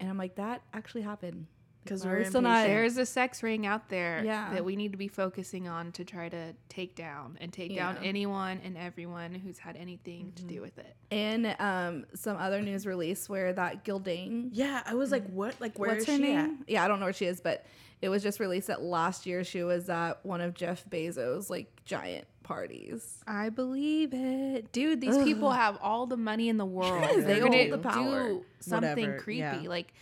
[0.00, 1.46] and I'm like, that actually happened.
[1.82, 4.54] Because we're are still not- There's a sex ring out there Yeah.
[4.54, 7.98] that we need to be focusing on to try to take down and take down
[7.98, 10.96] anyone and everyone who's had anything to do with it.
[11.10, 15.60] And um, some other news release where that Ghislaine, Yeah, I was like, what?
[15.60, 16.38] Like, where what's is her she name?
[16.38, 16.50] at?
[16.70, 17.66] Yeah, I don't know where she is, but
[18.00, 21.70] it was just released that last year she was at one of Jeff Bezos' like
[21.84, 23.22] giant parties.
[23.26, 24.70] I believe it.
[24.72, 27.02] Dude, these people have all the money in the world.
[27.02, 28.28] Yes, they hold the power.
[28.28, 29.40] do something Whatever, creepy.
[29.40, 29.62] yeah.
[29.66, 29.92] Like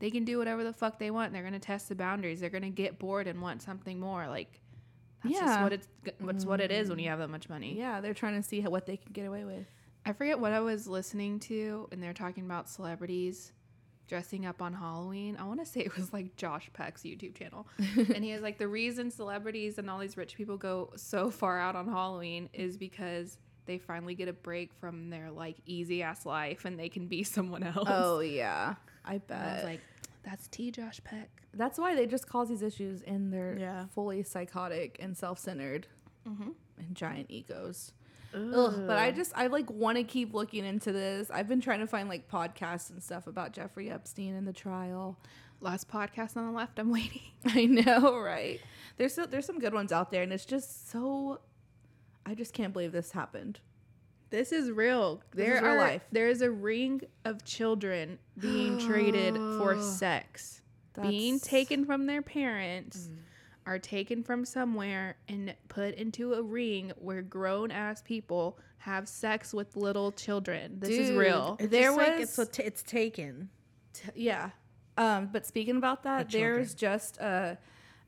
[0.00, 1.32] they can do whatever the fuck they want.
[1.32, 2.40] They're gonna test the boundaries.
[2.40, 4.26] They're gonna get bored and want something more.
[4.26, 4.60] Like
[5.22, 5.62] that's just Yeah.
[5.62, 7.04] what it's what's what it is when mm.
[7.04, 7.76] you have that much money.
[7.76, 9.66] Yeah, they're trying to see how, what they can get away with.
[10.04, 13.52] I forget what I was listening to, and they're talking about celebrities
[14.10, 15.36] dressing up on Halloween.
[15.38, 17.66] I want to say it was like Josh Peck's YouTube channel.
[17.78, 21.58] and he was like, the reason celebrities and all these rich people go so far
[21.60, 26.26] out on Halloween is because they finally get a break from their like easy ass
[26.26, 27.86] life and they can be someone else.
[27.88, 29.38] Oh yeah, I bet.
[29.40, 29.80] And I was like,
[30.24, 30.72] that's T.
[30.72, 31.30] Josh Peck.
[31.54, 33.86] That's why they just cause these issues, and they're Yeah.
[33.94, 35.86] fully psychotic and self-centered
[36.28, 36.54] Mhm.
[36.78, 37.92] and giant egos.
[38.34, 41.30] Ugh, but I just I like want to keep looking into this.
[41.30, 45.18] I've been trying to find like podcasts and stuff about Jeffrey Epstein and the trial.
[45.60, 46.78] Last podcast on the left.
[46.78, 47.20] I'm waiting.
[47.46, 48.60] I know, right?
[48.96, 51.40] There's so, there's some good ones out there, and it's just so.
[52.24, 53.60] I just can't believe this happened.
[54.30, 55.16] This is real.
[55.34, 56.02] This There is real are life.
[56.12, 60.62] there is a ring of children being traded for sex.
[61.02, 63.16] being taken from their parents mm.
[63.70, 69.54] Are taken from somewhere and put into a ring where grown ass people have sex
[69.54, 70.80] with little children.
[70.80, 71.56] This is real.
[71.60, 73.48] It's There just like it's t- it's taken.
[73.92, 74.50] T- yeah.
[74.96, 77.58] Um, but speaking about that, The there's just a,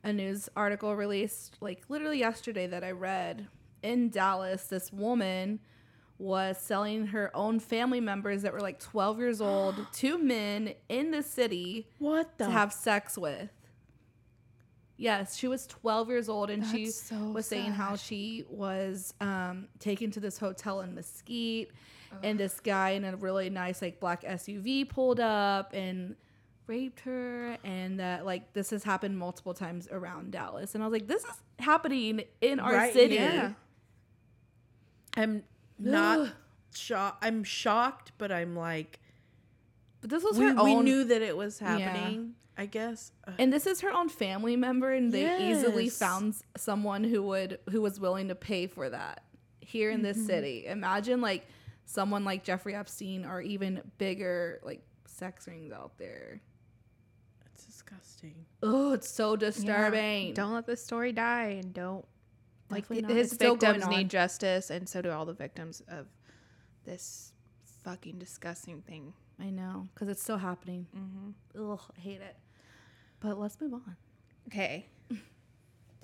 [0.03, 3.47] a news article released like literally yesterday that I read
[3.81, 4.63] in Dallas.
[4.67, 5.59] This woman
[6.17, 11.11] was selling her own family members that were like 12 years old to men in
[11.11, 12.45] the city What the?
[12.45, 13.49] to have sex with.
[14.97, 19.67] Yes, she was 12 years old and she so was saying how she was um,
[19.79, 21.71] taken to this hotel in Mesquite
[22.21, 26.15] and this guy in a really nice like black SUV pulled up and
[26.67, 30.93] raped her and that like this has happened multiple times around Dallas and I was
[30.93, 33.15] like this is happening in our Right, city.
[33.15, 33.53] yeah.
[35.17, 35.43] I'm
[35.79, 36.29] not
[36.75, 37.23] shocked.
[37.25, 38.99] I'm shocked, but I'm like,
[40.01, 42.11] But this was we, her we knew that it was Yeah.
[42.55, 42.63] Happening.
[42.63, 43.11] I guess.
[43.27, 43.33] Ugh.
[43.39, 47.81] and this is her own family member and they easily found someone who would who
[47.81, 49.23] was willing to pay for that
[49.61, 50.03] here in Mm-hmm.
[50.19, 51.47] this city imagine like
[51.85, 56.41] someone like jeffrey epstein or even bigger like sex rings out there
[57.53, 58.35] it's disgusting.
[58.61, 59.37] oh it's so Yeah.
[59.37, 62.05] disturbing Don't let this story die and don't
[62.69, 66.07] like Definitely his It's victims need justice and so do all the victims of
[66.85, 67.31] this
[67.83, 69.13] fucking disgusting thing.
[69.39, 71.71] i know because it's still happening Mm-hmm.
[71.71, 72.35] Ugh, i hate it
[73.23, 73.95] but let's move on
[74.47, 74.85] Okay.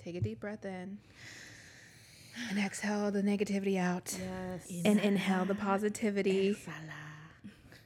[0.02, 0.98] Take a deep breath in.
[2.48, 4.16] And exhale the negativity out.
[4.18, 6.56] yes And inhale the positivity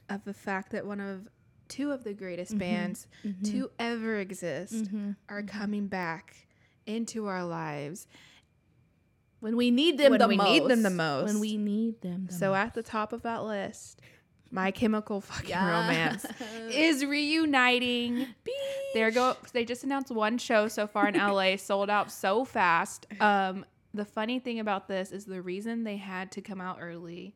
[0.09, 1.27] of the fact that one of
[1.67, 2.59] two of the greatest mm-hmm.
[2.59, 3.43] bands mm-hmm.
[3.51, 5.11] to ever exist mm-hmm.
[5.29, 6.47] are coming back
[6.85, 8.07] into our lives.
[9.39, 10.19] when we need them the most.
[10.19, 11.25] When the we most need them the most.
[11.25, 12.57] when we need them the So most.
[12.57, 14.01] at the top of that list,
[14.51, 15.81] My Chemical Fucking Yeah.
[15.81, 16.25] Romance
[16.71, 18.27] is reuniting.
[18.95, 19.35] There go.
[19.51, 23.05] They just announced one show so far in LA, sold out so fast.
[23.19, 27.35] Um, the funny thing about this is the reason they had to come out early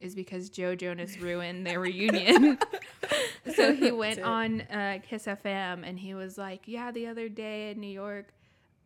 [0.00, 2.58] is because Joe Jonas ruined their reunion.
[3.54, 7.70] so he went on uh, Kiss FM and he was like, "Yeah, the other day
[7.70, 8.32] in New York."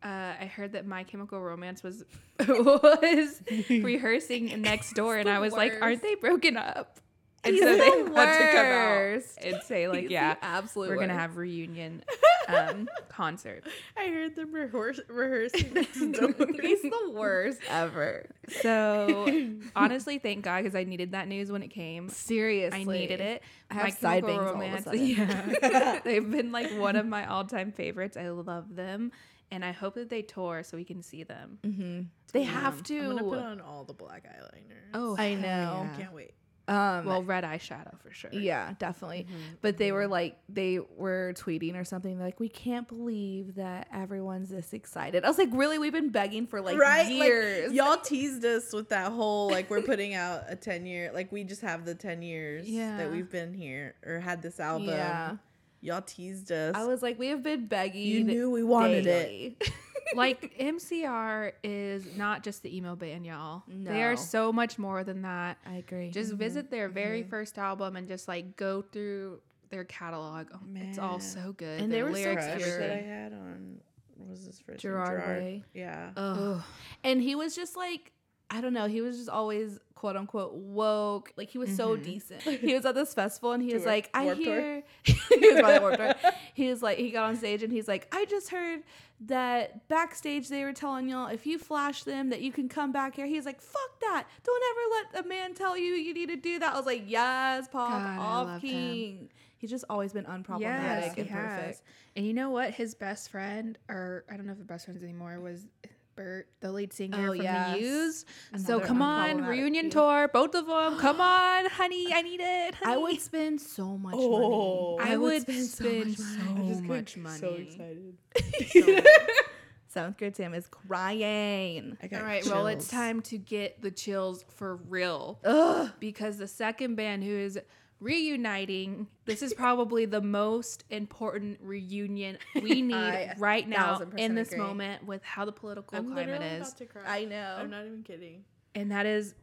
[0.03, 2.05] Uh, I heard that My Chemical Romance was
[2.47, 6.99] was rehearsing next door, and I was like, "Aren't they broken up?"
[7.43, 9.39] And He's so the they had to come worst.
[9.39, 12.03] out and say, like, He's "Yeah, absolutely, we're gonna have reunion
[12.47, 13.63] um, concert."
[13.97, 15.75] I heard them rehearse, rehearsing.
[15.75, 18.27] He's the worst ever.
[18.61, 22.09] So honestly, thank God because I needed that news when it came.
[22.09, 23.41] Seriously, I needed it.
[23.71, 24.95] I have side bangs all of.
[24.95, 28.17] Yeah, they've been like one of my all-time favorites.
[28.17, 29.11] I love them,
[29.49, 31.57] and I hope that they tour so we can see them.
[31.63, 32.01] Mm-hmm.
[32.33, 32.99] They have to.
[32.99, 34.77] I'm gonna put on all the black eyeliner.
[34.93, 35.41] Oh, I know.
[35.89, 35.89] yeah.
[35.97, 36.33] can't wait.
[36.67, 38.29] Um, Well, red eyeshadow for sure.
[38.31, 39.25] yeah, definitely.
[39.29, 39.55] Mm-hmm.
[39.61, 44.49] But they were like, they were tweeting or something like, "We can't believe that everyone's
[44.49, 45.79] this excited." I was like, "Really?
[45.79, 47.07] We've been begging for like right?
[47.11, 51.11] years." Like, y'all teased us with that whole like we're putting out a ten year
[51.13, 52.97] like we just have the ten years Yeah.
[52.97, 54.87] that we've been here or had this album.
[54.89, 55.37] yeah.
[55.83, 56.75] Y'all teased us.
[56.75, 58.03] I was like, we have been begging.
[58.03, 59.67] you knew we wanted it.
[60.13, 60.17] daily.
[60.17, 63.63] like MCR is not just the emo band, y'all.
[63.67, 65.57] They are so much more than that.
[65.65, 66.09] I agree.
[66.11, 66.39] Just mm-hmm.
[66.39, 67.29] visit their very mm-hmm.
[67.29, 69.39] first album and just like go through
[69.71, 70.47] their catalog.
[70.53, 70.85] Oh, Man.
[70.87, 71.81] it's all so good.
[71.81, 72.79] And they Their were lyrics, Crush pure.
[72.79, 73.79] that I had on
[74.17, 74.91] what was this first name?
[74.93, 75.63] Gerard Way.
[75.73, 76.11] Yeah.
[76.15, 76.61] Ugh.
[77.03, 78.11] And he was just like,
[78.49, 78.87] I don't know.
[78.87, 81.31] He was just always quote unquote woke.
[81.37, 82.03] Like he was so Mhm.
[82.03, 82.41] decent.
[82.41, 84.81] He was at this festival and he was like, I hear.
[85.03, 85.13] he
[85.51, 86.15] was by the Warped Tour.
[86.55, 88.81] He was like, he got on stage and he's like, I just heard
[89.27, 93.15] that backstage they were telling y'all if you flash them that you can come back
[93.15, 93.27] here.
[93.27, 94.25] He's like, fuck that.
[94.43, 96.73] Don't ever let a man tell you you need to do that.
[96.73, 98.69] I was like, yes, Pop, God, off love him.
[98.71, 99.29] king.
[99.59, 101.59] He's just always been unproblematic Yes, and has.
[101.59, 101.81] perfect.
[102.15, 102.71] And you know what?
[102.73, 105.67] His best friend, or I don't know if they're best friends anymore, was
[106.15, 107.75] Bert, the lead singer Oh, from yes.
[107.77, 108.27] the Used.
[108.65, 109.93] So come on, reunion dude.
[109.93, 110.97] tour, both of them.
[110.99, 112.75] Come on, honey, I need it.
[112.85, 114.97] I would spend so much Oh.
[114.97, 115.11] money.
[115.11, 116.67] I would spend spend so much money.
[116.69, 117.37] just much money.
[117.39, 119.05] So excited.
[119.87, 121.97] Seventh grade Sam is crying.
[122.01, 125.39] I got All right, well, it's time to get the chills for real.
[125.43, 125.91] Ugh.
[125.99, 127.59] because the second band who is
[128.01, 134.51] reuniting this is probably the most important reunion we need I right now in this
[134.51, 134.59] agree.
[134.65, 137.01] moment with how the political I'm climate is about to cry.
[137.05, 137.55] I know.
[137.59, 138.43] I'm not even kidding.
[138.75, 139.35] and that is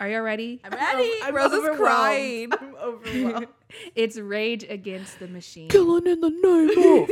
[0.00, 1.12] are you ready I'm ready.
[1.24, 1.78] I'm Rosa's overwhelmed.
[1.80, 2.52] crying.
[2.60, 3.48] I'm overwhelmed.
[3.96, 7.10] it's rage against the machine Killing in the name of.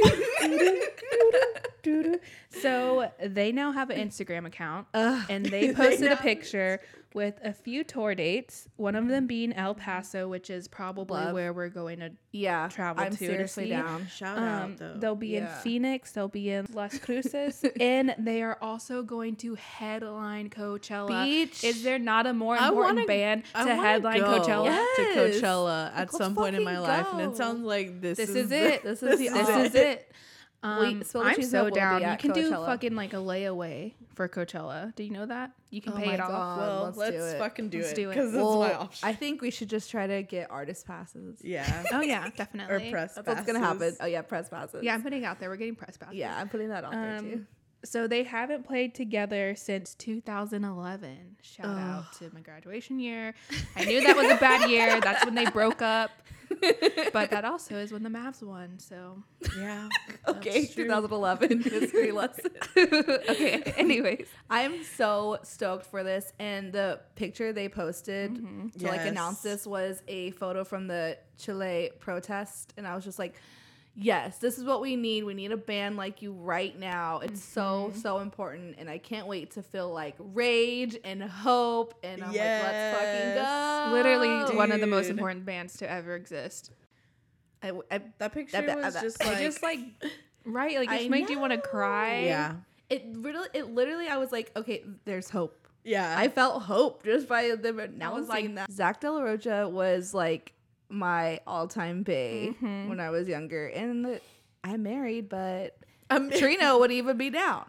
[2.62, 5.24] so they now have an instagram account Ugh.
[5.28, 6.80] and they They posted now a picture
[7.14, 11.34] with a few tour dates one of them being el paso which is probably Love.
[11.34, 13.70] where we're going to Yeah, Travel I'm to to seriously see.
[13.70, 14.06] down.
[14.08, 14.94] Shout Um, out though.
[14.98, 16.12] they'll be in Phoenix.
[16.12, 21.24] They'll be in Las Cruces, and they are also going to headline Coachella.
[21.24, 21.62] Beach.
[21.64, 24.64] Is there not a more important wanna- band to headline go Coachella?
[24.64, 24.96] Yes.
[24.96, 25.02] to
[25.46, 28.30] Coachella at Let's some point in my fucking life, and it sounds like this, This
[28.30, 28.82] is, is the- it.
[28.82, 29.60] This is the This on.
[29.66, 30.08] is it.
[30.62, 32.00] We- Um, Spill the I'm so Nut will be down.
[32.02, 34.94] You at can do fucking like a layaway for Coachella.
[34.94, 35.50] Do you know that?
[35.70, 36.58] You can Oh pay my it off.
[36.58, 37.38] Well, let's let's, do it.
[37.38, 38.14] fucking do Let's it do it.
[38.14, 39.08] because that's Well, my option.
[39.08, 41.40] I think we should just try to get artist passes.
[41.42, 42.88] yeah, Oh yeah, definitely.
[42.88, 43.14] or press.
[43.14, 43.96] That's what's gonna happen.
[44.00, 44.84] Oh yeah, press passes.
[44.84, 45.48] Yeah, I'm putting out there.
[45.50, 46.14] We're getting press passes.
[46.14, 47.32] yeah, I'm putting that out there too.
[47.34, 47.46] Um,
[47.84, 51.36] so they haven't played together since 2011.
[51.42, 53.34] Shout out to my graduation year.
[53.74, 55.00] I knew that was a bad year.
[55.00, 56.10] That's when they broke up.
[57.12, 58.78] But that also is when the Mavs won.
[58.78, 59.22] So
[59.56, 59.88] Yeah.
[60.28, 62.52] Okay, That's 2011 history lesson.
[62.76, 63.62] okay.
[63.76, 69.08] Anyways, I'm so stoked for this, and the picture they posted to like mm-hmm.
[69.08, 73.34] announce this was a photo from the Chile protest, and I was just like,
[73.94, 75.24] "Yes, this is what we need.
[75.24, 77.18] We need a band like you right now.
[77.20, 77.98] It's so mm-hmm.
[77.98, 82.36] so important, and I can't wait to feel like rage and hope, and I'm like,
[82.38, 83.88] let's fucking Yes.
[83.88, 83.92] go.
[83.94, 86.70] literally one of the most important bands to ever exist.
[87.62, 89.02] I, I, That picture bet- I was bet.
[89.04, 89.78] just It like, just like
[90.44, 92.20] right, like it I just made you want to cry.
[92.24, 92.54] yeah,
[92.90, 95.68] it really, it literally, I was like, okay, there's hope.
[95.84, 96.14] yeah.
[96.18, 98.72] I felt hope just by them announcing like- that.
[98.72, 100.54] Zach De La Rocha was like
[100.92, 102.88] my all-time bae Mhm.
[102.88, 104.20] when I was younger, and the,
[104.62, 105.76] I'm married, but
[106.10, 107.64] Trino would even be down.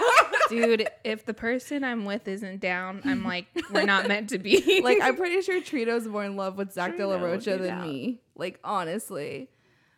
[0.50, 4.80] Dude, if the person I'm with isn't down, I'm like, we're not meant to be.
[4.84, 7.82] like I'm pretty sure Trino's more in love with Zach De La Rocha than down.
[7.88, 8.20] me.
[8.36, 9.48] Like honestly,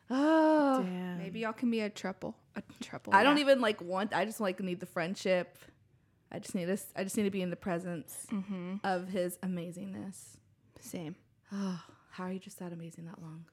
[0.09, 1.19] oh, Damn.
[1.19, 2.37] maybe y'all can be a triple.
[2.57, 3.13] A triple.
[3.15, 4.15] I don't even like want.
[4.15, 5.59] I just like need the friendship.
[6.33, 6.79] I just need to.
[6.97, 8.77] I just need to be in the presence Mm-hmm.
[8.85, 10.37] of his amazingness.
[10.81, 11.17] Same.
[11.53, 13.45] Oh, how are you just that amazing that long?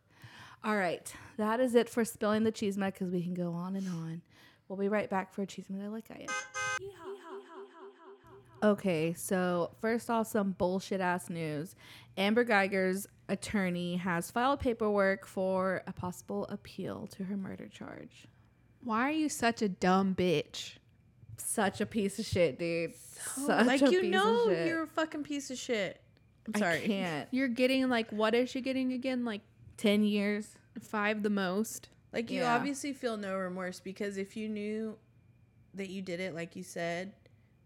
[0.64, 3.88] All right, that is it for spilling the cheese because we can go on and
[3.88, 4.22] on.
[4.68, 6.28] We'll be right back for a cheese that like I am.
[8.64, 11.76] Okay, so first off, some bullshit ass news.
[12.18, 18.26] Amber Guyger's attorney has filed paperwork for a possible appeal to her murder charge.
[18.84, 20.78] Why are you such a dumb bitch?
[21.38, 22.94] Such a piece of shit, dude.
[23.38, 24.68] Oh, Such like a you piece know of shit.
[24.68, 26.02] you're a fucking piece of shit.
[26.48, 26.80] I'm I sorry.
[26.82, 27.28] can't.
[27.32, 29.26] You're getting like what is she getting again?
[29.26, 29.42] Like
[29.78, 30.50] Ten years.
[30.82, 31.90] five the most.
[32.14, 32.56] Like you Yeah.
[32.56, 34.98] obviously feel no remorse because if you knew
[35.74, 37.12] that you did it like you said,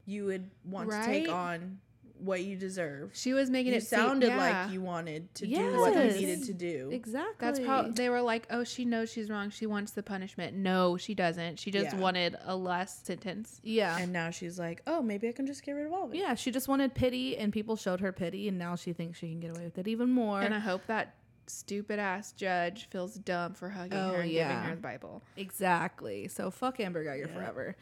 [0.06, 1.80] you would want to take on
[2.20, 3.12] what you deserve.
[3.14, 4.38] She was making You it seem- sounded yeah.
[4.64, 6.90] like you wanted to do what you needed to do.
[6.92, 7.36] Exactly.
[7.40, 9.50] That's probably they were like, oh, she knows she's wrong.
[9.50, 10.56] She wants the punishment.
[10.56, 11.60] No, she doesn't.
[11.60, 12.00] She just Yeah.
[12.00, 13.60] wanted a less sentence.
[13.64, 13.98] Yeah.
[13.98, 16.18] And now she's like, oh, maybe I can just get rid of all of it.
[16.18, 19.30] Yeah, she just wanted pity, and people showed her pity, and now she thinks she
[19.30, 20.42] can get away with it even more.
[20.42, 21.16] And I hope that
[21.48, 24.50] stupid ass judge feels dumb for hugging Oh, her and yeah.
[24.50, 25.24] giving her the Bible.
[25.36, 26.28] exactly.
[26.28, 27.34] So fuck Amber Guyger Yeah.
[27.34, 27.76] forever.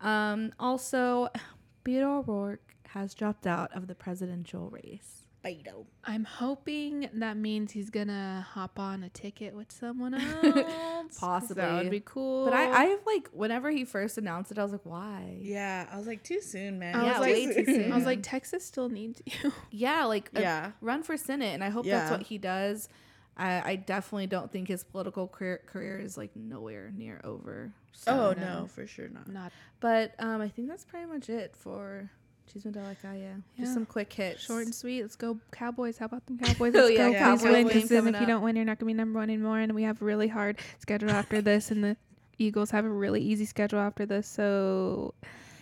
[0.00, 1.28] Um, also,
[1.84, 5.18] Beto O'Rourke has dropped out of the presidential race.
[5.44, 5.86] Beto.
[6.04, 10.14] I'm hoping that means he's gonna hop on a ticket with someone
[10.44, 10.54] else.
[10.54, 11.62] 'cause Possibly.
[11.64, 12.44] That would be cool.
[12.44, 15.38] But I, I like whenever he first announced it, I was like, why?
[15.40, 16.94] Yeah, I was like, too soon, man.
[16.94, 17.92] I Yeah, was like, way too soon.
[17.92, 19.52] I was like, Texas still needs you.
[19.72, 20.70] Yeah, like uh, Yeah.
[20.80, 22.88] run for senate, and I hope that's what he does.
[23.36, 27.72] I, I definitely don't think his political career, career is like nowhere near over.
[27.92, 28.12] So.
[28.12, 28.60] oh no.
[28.60, 29.28] no, for sure not.
[29.28, 32.10] Not But um, I think that's pretty much it for
[32.52, 33.18] Chisme de la Calle.
[33.18, 33.34] Yeah.
[33.58, 34.42] Just some quick hits.
[34.42, 35.02] short and sweet.
[35.02, 35.98] Let's go Cowboys.
[35.98, 36.74] How about them Cowboys?
[36.74, 37.18] Oh, Let's yeah, go.
[37.18, 37.64] Cowboys Please win.
[37.66, 39.58] Because then if you don't win, you're not gonna be number one anymore.
[39.58, 41.96] And we have a really hard schedule after this, and the
[42.38, 44.26] Eagles have a really easy schedule after this.
[44.26, 45.14] So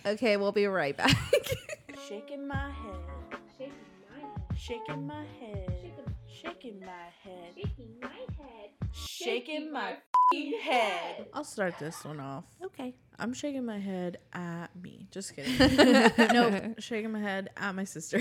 [0.07, 1.17] Okay, we'll be right back.
[2.09, 3.39] Shaking my head.
[3.57, 3.73] Shaking
[4.11, 4.59] my head.
[4.59, 5.70] Shaking my head.
[6.43, 6.87] Shaking my
[7.23, 7.53] head.
[7.57, 8.71] Shaking my head.
[8.93, 11.27] Shaking my f***ing head.
[11.35, 12.45] I'll start this one off.
[12.65, 12.95] okay.
[13.19, 15.07] I'm shaking my head at me.
[15.11, 15.55] Just kidding.
[16.33, 16.55] nope.
[16.79, 18.19] Shaking my head at my sister.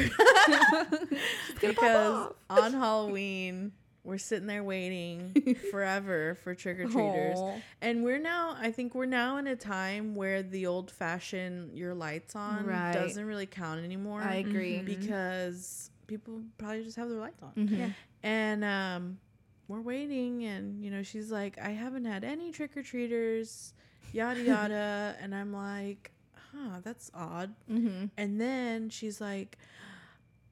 [1.62, 3.72] because on Halloween,
[4.04, 7.38] we're sitting there waiting forever for trick or treaters.
[7.82, 11.94] And we're now, I think we're now in a time where the old fashioned your
[11.94, 12.92] lights on Right.
[12.94, 14.22] doesn't really count anymore.
[14.22, 14.80] I agree.
[14.80, 14.86] Mhm.
[14.86, 17.52] because people probably just have their lights on.
[17.56, 17.78] Mhm.
[17.78, 17.90] Yeah.
[18.24, 19.20] And um,
[19.68, 23.74] we're waiting, and you know, she's like, I haven't had any trick or treaters,
[24.12, 25.16] yada yada.
[25.22, 26.12] and I'm like,
[26.52, 27.54] huh, that's odd.
[27.70, 28.10] Mhm.
[28.18, 29.58] And then she's like,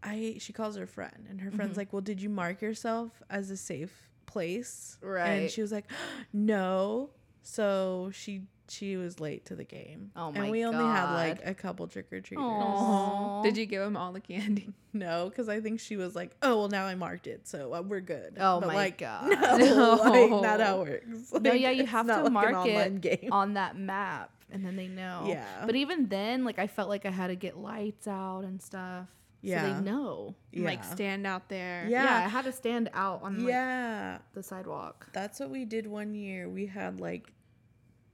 [0.03, 1.77] I she calls her friend, and her friend's Mhm.
[1.77, 4.97] like, Well, did you mark yourself as a safe place?
[5.01, 5.29] Right.
[5.29, 5.89] And she was like,
[6.33, 7.09] No.
[7.43, 10.11] So she she was late to the game.
[10.15, 10.41] Oh my god.
[10.43, 12.43] And we only had like a couple trick or treaters.
[12.45, 13.43] Aw.
[13.43, 14.73] did you give him all the candy?
[14.93, 17.81] No, because I think she was like, "Oh, well, now I marked it, so uh,
[17.83, 19.29] we're good." Oh But, my like, God.
[19.29, 19.93] No, No.
[20.03, 21.33] like not how it works.
[21.33, 23.29] No, Like, yeah, you it's have not to like an mark it game.
[23.31, 25.25] on that map, and then they know.
[25.27, 25.45] Yeah.
[25.67, 29.05] But even then, like I felt like I had to get lights out and stuff.
[29.43, 29.71] So Yeah.
[29.75, 30.33] they know.
[30.51, 30.65] yeah.
[30.65, 31.85] Like stand out there.
[31.87, 32.03] Yeah.
[32.03, 35.09] Yeah, I had to stand out on like, yeah, the sidewalk.
[35.13, 36.49] that's what we did one year.
[36.49, 37.31] We had like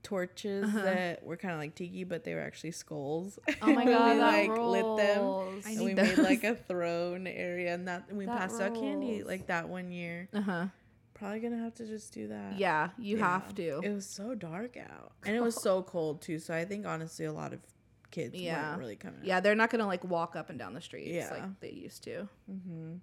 [0.04, 0.82] torches Uh-huh.
[0.82, 3.38] that were kind of like tiki, but they were actually skulls.
[3.60, 5.62] Oh my god, we that like lit them.
[5.66, 8.60] I and need we made like a throne area, and that and we That passed
[8.60, 10.28] out candy like that one year.
[10.32, 10.66] Uh huh.
[11.14, 12.58] Probably gonna have to just do that.
[12.58, 13.28] Yeah, you Yeah.
[13.40, 13.80] have to.
[13.82, 16.38] It was so dark out, and it was so cold too.
[16.38, 17.60] So I think honestly, a lot of
[18.10, 18.68] kids Yeah.
[18.70, 19.20] weren't really coming.
[19.24, 21.30] yeah, they're not gonna like walk up and down the streets Yeah.
[21.30, 22.28] like they used to.
[22.50, 22.94] Mm-hmm.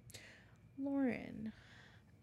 [0.78, 1.52] Lauren.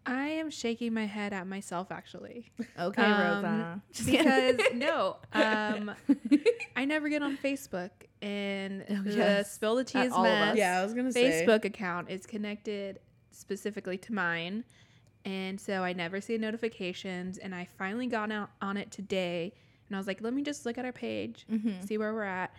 [0.06, 2.50] I am shaking my head at myself actually.
[2.78, 3.82] Okay, Um, Rosa.
[4.06, 5.92] because no, um,
[6.76, 7.90] I never get on Facebook,
[8.22, 10.56] and Oh, the spill the tea is mess.
[10.56, 11.44] Yeah, I was gonna say.
[11.46, 14.64] Facebook account is connected specifically to mine,
[15.24, 17.38] and so I never see notifications.
[17.38, 19.52] And I finally got out on it today,
[19.88, 21.86] and I was like, let me just look at our page, Mhm.
[21.86, 22.52] see where we're at,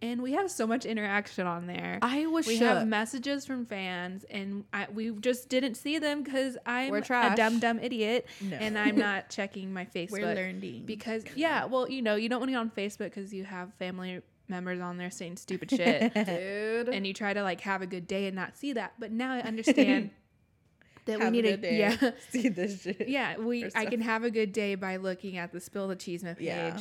[0.00, 1.98] and we have so much interaction on there.
[2.02, 2.68] I was we shook.
[2.68, 7.58] have messages from fans, and I, we just didn't see them because I'm a dumb,
[7.58, 8.56] dumb idiot, No.
[8.56, 12.40] and I'm not checking my Facebook We're learning because yeah, well, you know, you don't
[12.40, 16.14] want to get on Facebook because you have family members on there saying stupid shit,
[16.26, 16.88] dude.
[16.88, 18.94] and you try to like have a good day and not see that.
[18.98, 20.10] But now I understand
[21.06, 21.78] that Have we a need good to day.
[21.78, 22.10] yeah.
[22.30, 23.08] See this shit.
[23.08, 26.36] Yeah, we I can have a good day by looking at the Spill the Chisme
[26.36, 26.46] page.
[26.46, 26.78] Yeah.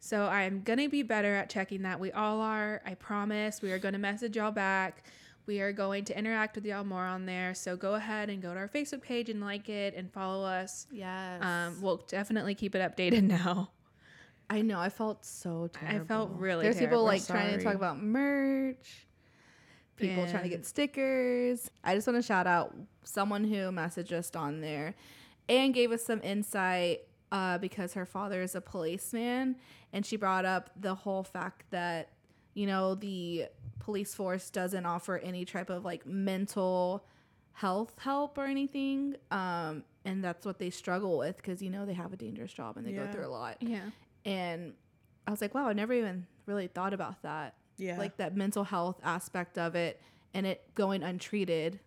[0.00, 1.98] So I'm gonna be better at checking that.
[2.00, 2.80] We all are.
[2.86, 3.60] I promise.
[3.62, 5.04] We are gonna message y'all back.
[5.46, 7.54] We are going to interact with y'all more on there.
[7.54, 10.86] So go ahead and go to our Facebook page and like it and follow us.
[10.92, 11.42] yes.
[11.42, 13.70] Um, we'll definitely keep it updated now.
[14.50, 14.78] I know.
[14.78, 17.04] I felt so I felt really There's people terrible.
[17.04, 19.06] like trying to talk about merch.
[19.96, 21.70] People trying to get stickers.
[21.82, 24.94] I just want to shout out someone who messaged us on there
[25.48, 27.00] and gave us some insight
[27.32, 29.56] uh, because her father is a policeman,
[29.92, 32.10] and she brought up the whole fact that
[32.54, 33.46] you know the
[33.78, 37.04] police force doesn't offer any type of like mental
[37.52, 41.92] health help or anything um and that's what they struggle with because you know they
[41.92, 43.80] have a dangerous job and they go through a lot Yeah.
[44.24, 44.74] and
[45.26, 47.54] I was like, wow, I never even really thought about that.
[47.76, 47.98] Yeah.
[47.98, 50.00] Like that mental health aspect of it
[50.32, 51.80] and it going untreated.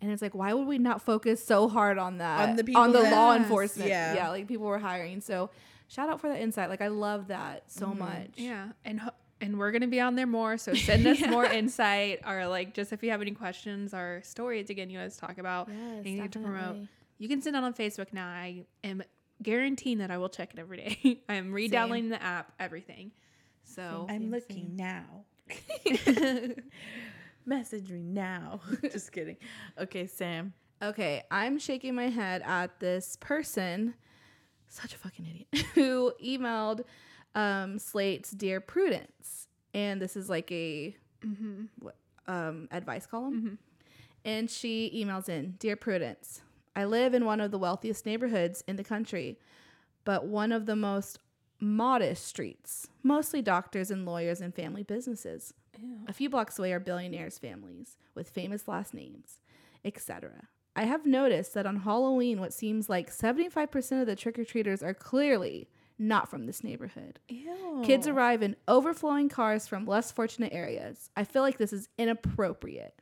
[0.00, 2.48] And it's like, why would we not focus so hard on that?
[2.50, 3.88] On the people the that- law enforcement.
[3.90, 4.14] Yeah.
[4.14, 4.28] Yeah.
[4.30, 5.20] like people were hiring.
[5.20, 5.50] So
[5.88, 6.68] shout out for that insight.
[6.70, 7.98] Like I love that so Mhm.
[7.98, 8.30] much.
[8.36, 10.56] Yeah, and ho- and we're gonna be on there more.
[10.58, 14.70] So send us more insight, or like just if you have any questions or stories
[14.70, 15.68] again, you guys talk about.
[15.68, 16.60] Yes, and you need to promote.
[16.60, 16.88] definitely.
[17.18, 18.28] You can send it on Facebook now.
[18.28, 19.02] I am
[19.42, 21.20] guaranteeing that I will check it every day.
[21.28, 23.10] I am re-downloading the app, everything.
[23.64, 24.14] So Same.
[24.22, 25.24] I'm looking now.
[27.52, 28.60] Message me now.
[28.82, 29.38] Just kidding.
[29.78, 30.52] Okay, Sam.
[30.82, 33.94] Okay, I'm shaking my head at this person,
[34.68, 36.82] such a fucking idiot, who emailed
[37.34, 39.48] um, Slate's Dear Prudence.
[39.72, 40.94] And this is like a
[41.24, 41.68] Mhm.
[42.26, 43.58] um, advice column.
[44.26, 46.42] And she emails in Dear Prudence,
[46.76, 49.38] I live in one of the wealthiest neighborhoods in the country,
[50.04, 51.18] but one of the most
[51.60, 55.54] modest streets, mostly doctors and lawyers and family businesses.
[56.06, 59.40] A few blocks away are billionaires' families with famous last names,
[59.84, 60.48] etc.
[60.74, 64.82] I have noticed that on Halloween, what seems like 75% of the trick or treaters
[64.82, 65.68] are clearly
[65.98, 67.18] not from this neighborhood.
[67.28, 67.82] Ew.
[67.84, 71.10] Kids arrive in overflowing cars from less fortunate areas.
[71.16, 72.94] I feel like this is inappropriate.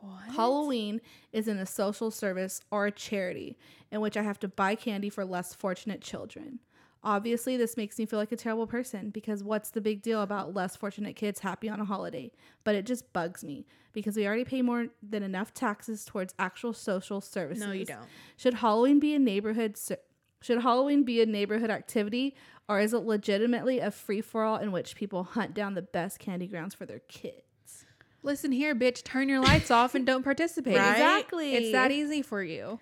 [0.00, 0.34] What?
[0.34, 1.00] Halloween
[1.32, 3.58] isn't a social service or a charity
[3.90, 6.60] in which I have to buy candy for less fortunate children.
[7.04, 10.54] Obviously, this makes me feel like a terrible person because what's the big deal about
[10.54, 12.30] less fortunate kids happy on a holiday?
[12.64, 16.72] But it just bugs me because we already pay more than enough taxes towards actual
[16.72, 17.64] social services.
[17.64, 18.06] No, you don't.
[18.36, 19.98] Should Halloween be a neighborhood ser-
[20.40, 22.34] should Halloween be a neighborhood activity
[22.68, 26.18] or is it legitimately a free for all in which people hunt down the best
[26.18, 27.84] candy grounds for their kids?
[28.22, 29.04] Listen here, bitch.
[29.04, 30.76] Turn your lights off and don't participate.
[30.76, 30.92] Right?
[30.92, 31.54] Exactly.
[31.54, 32.80] It's that easy for you.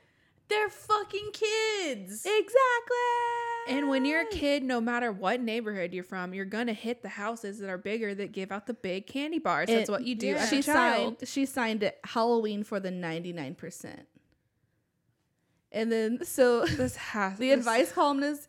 [0.49, 2.25] They're fucking kids.
[2.25, 2.97] Exactly.
[3.69, 4.31] And when you're a mm.
[4.31, 8.15] kid, no matter what neighborhood you're from, you're gonna hit the houses that are bigger
[8.15, 9.69] that give out the big candy bars.
[9.69, 10.35] That's what you do yeah.
[10.37, 11.19] as she a child.
[11.19, 14.01] signed she signed it Halloween for the 99%.
[15.77, 18.49] And then so This has the advice columnist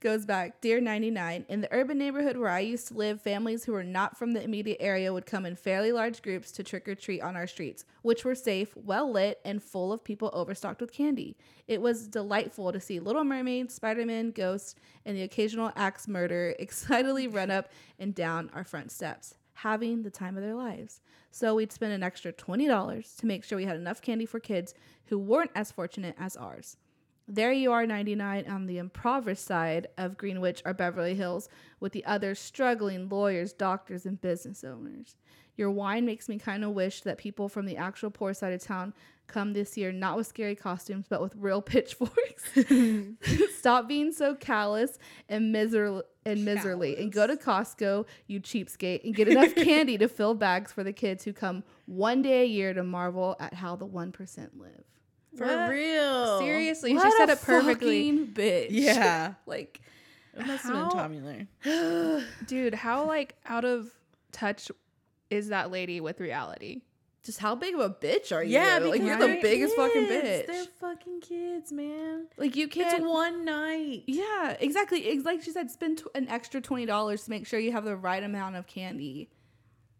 [0.00, 3.72] goes back Dear 99, in the urban neighborhood where I used to live, families who
[3.72, 6.94] were not from the immediate area would come in fairly large groups to trick or
[6.94, 10.92] treat on our streets, which were safe, well lit, and full of people overstocked with
[10.92, 11.38] candy.
[11.66, 16.54] It was delightful to see Little Mermaid, Spider Man, Ghost, and the occasional axe murderer
[16.58, 21.00] excitedly run up and down our front steps, having the time of their lives.
[21.30, 24.72] So we'd spend an extra $20 to make sure we had enough candy for kids
[25.06, 26.76] who weren't as fortunate as ours.
[27.26, 31.48] There you are, 99, on the impoverished side of Greenwich or Beverly Hills,
[31.80, 35.16] with the other struggling lawyers, doctors, and business owners.
[35.56, 38.62] Your wine makes me kind of wish that people from the actual poor side of
[38.62, 38.94] town
[39.28, 42.42] come this year not with scary costumes, but with real pitchforks.
[43.58, 44.98] Stop being so callous
[45.28, 50.08] and miser and miserly, and go to Costco, you cheapskate, and get enough candy to
[50.08, 53.76] fill bags for the kids who come one day a year to marvel at how
[53.76, 54.84] the one percent live.
[55.36, 55.70] For What?
[55.70, 56.38] real.
[56.40, 58.12] Seriously, What she said a it perfectly.
[58.26, 58.68] bitch.
[58.70, 59.34] Yeah.
[59.46, 59.80] like
[60.34, 61.20] It must have been Tommy
[61.64, 62.22] Ler.
[62.46, 63.90] Dude, how like out of
[64.32, 64.70] touch
[65.30, 66.82] is that lady with reality?
[67.28, 68.54] Just how big of a bitch are you?
[68.54, 70.46] Yeah, like you're the biggest fucking bitch.
[70.46, 72.26] They're fucking kids, man.
[72.36, 73.04] like you It's can't.
[73.08, 74.02] one night.
[74.06, 75.00] yeah, exactly.
[75.00, 77.84] It's like she said, spend tw- an extra twenty dollars to make sure you have
[77.84, 79.30] the right amount of candy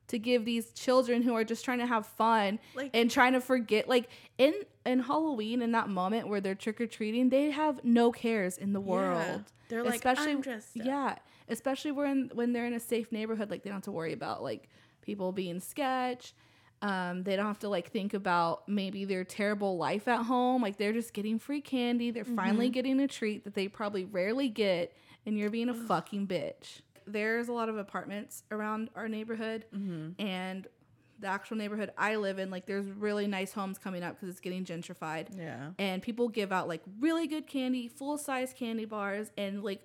[0.09, 3.41] to give these children who are just trying to have fun Like- and trying to
[3.41, 3.89] forget.
[3.89, 4.09] Like
[4.39, 4.55] in
[4.87, 8.73] in Halloween, in that moment where they're trick or treating, they have no cares in
[8.73, 9.45] the world.
[9.69, 10.87] They're like, especially I'm dressed up.
[10.87, 11.17] yeah
[11.51, 14.43] especially when when they're in a safe neighborhood like they don't have to worry about
[14.43, 14.69] like
[15.03, 16.35] people being sketch
[16.83, 20.77] um, they don't have to like think about maybe their terrible life at home like
[20.77, 22.37] they're just getting free candy they're Mm-hmm.
[22.37, 24.93] finally getting a treat that they probably rarely get
[25.27, 30.21] and you're being a fucking bitch there's a lot of apartments around our neighborhood Mm-hmm.
[30.25, 30.67] and
[31.21, 34.39] the actual neighborhood i live in like there's really nice homes coming up because it's
[34.41, 35.71] getting gentrified Yeah.
[35.77, 39.81] and people give out like really good candy, full size candy bars, and like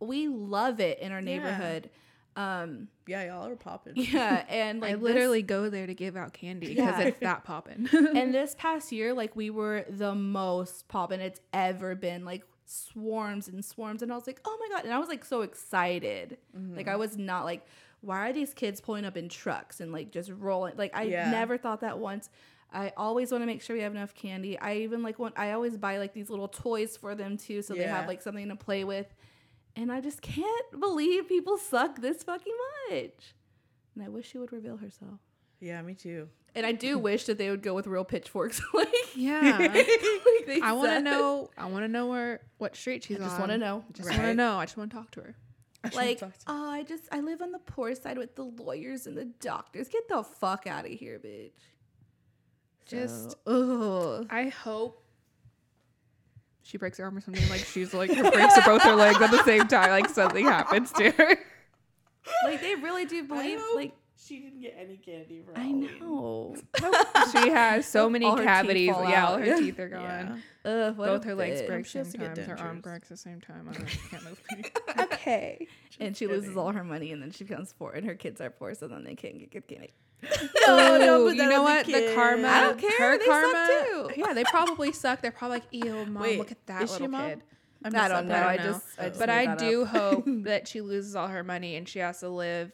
[0.00, 1.24] we love it in our Yeah.
[2.36, 2.68] Neighborhood.
[2.68, 3.92] Um, Yeah, y'all are popping.
[3.96, 7.06] yeah, and like I this- literally go there to give out candy because Yeah.
[7.08, 7.88] it's that popping.
[7.92, 12.24] and this past year, like we were the most popping it's ever been.
[12.24, 14.84] Like swarms and swarms, and I was like, oh my god!
[14.84, 16.38] And I was like so excited.
[16.54, 17.66] Like I was not like,
[18.00, 20.74] why are these kids pulling up in trucks and like just rolling?
[20.76, 21.30] Like I Yeah.
[21.30, 22.28] never thought that once.
[22.72, 24.58] I always want to make sure we have enough candy.
[24.58, 27.74] I even like want I always buy like these little toys for them too, so
[27.74, 29.06] they have like something to play with.
[29.76, 32.52] And I just can't believe people suck this fucking
[32.90, 33.34] much.
[33.94, 35.20] And I wish she would reveal herself.
[35.60, 36.28] Yeah, me too.
[36.54, 38.60] And I do wish that they would go with real pitchforks.
[38.74, 39.56] like, yeah.
[40.46, 41.50] like I want to know.
[41.58, 43.40] I want to know where what street she's I just on.
[43.40, 43.84] want to know.
[43.92, 44.58] Just want to know.
[44.58, 45.34] I just want to talk to her.
[45.94, 49.06] Like, Talk to- oh, I just I live on the poor side with the lawyers
[49.06, 49.88] and the doctors.
[49.88, 51.50] Get the fuck out of here, bitch.
[52.86, 54.26] Just- ugh.
[54.30, 55.03] I hope
[56.64, 57.48] she breaks her arm or something.
[57.48, 59.90] Like she's like her breaks both her legs at the same time.
[59.90, 61.36] Like something happens to her.
[62.44, 63.60] like they really do believe.
[63.60, 65.98] hope Like she didn't get any candy for I Halloween.
[66.00, 66.56] know.
[67.32, 68.90] She has so many All her teeth cavities.
[68.92, 69.40] fall Yeah, all out.
[69.44, 70.42] her teeth are gone.
[70.64, 70.70] Yeah.
[70.70, 71.66] Ugh, what Both a her legs bitch.
[71.66, 72.44] break She has same to get time.
[72.46, 72.82] Her arm dentures.
[72.82, 73.68] breaks at the same time.
[73.68, 74.40] I don't, can't move.
[75.12, 75.66] okay.
[76.00, 78.48] and she loses all her money, and then she becomes poor, and her kids are
[78.48, 79.92] poor, so then they can't get good candy.
[80.66, 81.86] No, don't Ooh, put you know on the what?
[81.86, 82.14] The, kids.
[82.14, 82.48] karma.
[82.48, 83.84] I don't care, Her they suck karma.
[83.90, 83.93] too.
[84.26, 85.20] Yeah, they probably suck.
[85.22, 87.28] They're probably like, ew, mom, Wait, look at that is she little a mom?
[87.30, 87.42] kid.
[87.84, 88.34] I, I missed don't that know.
[88.34, 88.46] part.
[88.46, 88.72] I don't know.
[88.72, 89.88] just, I just but I do up.
[89.88, 92.72] hope that she loses all her money and she has to live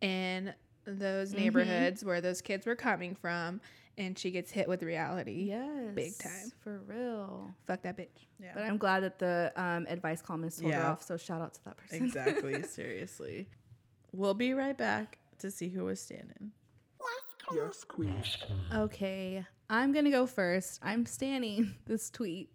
[0.00, 0.52] in
[0.86, 1.40] those Mm-hmm.
[1.40, 3.60] neighborhoods where those kids were coming from
[3.98, 5.46] and she gets hit with reality.
[5.48, 5.94] Yes.
[5.94, 6.52] Big time.
[6.62, 7.50] For real.
[7.66, 8.08] Fuck that bitch.
[8.38, 8.50] Yeah.
[8.54, 10.90] But I'm glad that the um, advice columnist told her Yeah.
[10.90, 11.02] off.
[11.02, 12.04] So shout out to that person.
[12.04, 12.62] exactly.
[12.68, 13.48] Seriously.
[14.12, 16.52] We'll be right back to see who was standing.
[17.54, 18.22] Yes, queen.
[18.74, 20.80] Okay, I'm gonna go first.
[20.82, 22.50] I'm standing this tweet.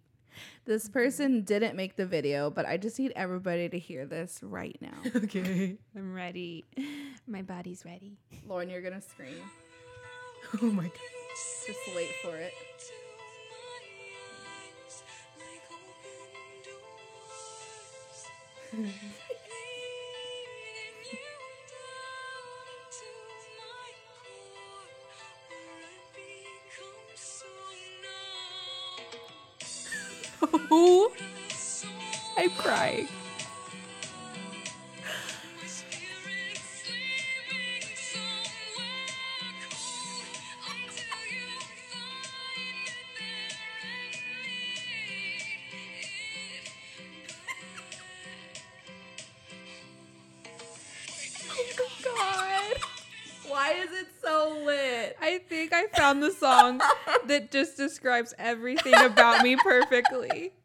[0.64, 4.76] This person didn't make the video, but I just need everybody to hear this right
[4.80, 4.96] now.
[5.16, 5.76] Okay.
[5.94, 6.64] I'm ready.
[7.26, 8.16] My body's ready.
[8.46, 9.34] Lauren, you're gonna scream.
[10.60, 10.92] Oh my god.
[11.66, 12.52] Just wait for it.
[30.72, 33.06] I'm crying.
[52.02, 52.76] God.
[53.46, 55.16] Why is it so lit?
[55.20, 56.80] I think I found the song
[57.26, 60.52] that just describes everything about me perfectly.